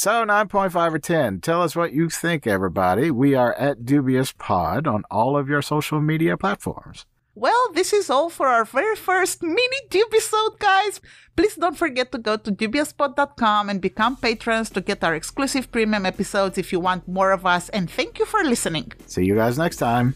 So 0.00 0.24
9.5 0.24 0.94
or 0.94 0.98
10. 0.98 1.40
Tell 1.42 1.60
us 1.60 1.76
what 1.76 1.92
you 1.92 2.08
think, 2.08 2.46
everybody. 2.46 3.10
We 3.10 3.34
are 3.34 3.52
at 3.52 3.84
Dubious 3.84 4.32
Pod 4.32 4.86
on 4.86 5.04
all 5.10 5.36
of 5.36 5.46
your 5.46 5.60
social 5.60 6.00
media 6.00 6.38
platforms. 6.38 7.04
Well, 7.34 7.68
this 7.74 7.92
is 7.92 8.08
all 8.08 8.30
for 8.30 8.48
our 8.48 8.64
very 8.64 8.96
first 8.96 9.42
mini 9.42 9.76
Dubisode, 9.90 10.58
guys. 10.58 11.02
Please 11.36 11.54
don't 11.54 11.76
forget 11.76 12.12
to 12.12 12.18
go 12.18 12.38
to 12.38 12.50
dubiouspod.com 12.50 13.68
and 13.68 13.82
become 13.82 14.16
patrons 14.16 14.70
to 14.70 14.80
get 14.80 15.04
our 15.04 15.14
exclusive 15.14 15.70
premium 15.70 16.06
episodes 16.06 16.56
if 16.56 16.72
you 16.72 16.80
want 16.80 17.06
more 17.06 17.30
of 17.32 17.44
us. 17.44 17.68
And 17.68 17.90
thank 17.90 18.18
you 18.18 18.24
for 18.24 18.42
listening. 18.42 18.94
See 19.04 19.26
you 19.26 19.34
guys 19.34 19.58
next 19.58 19.76
time. 19.76 20.14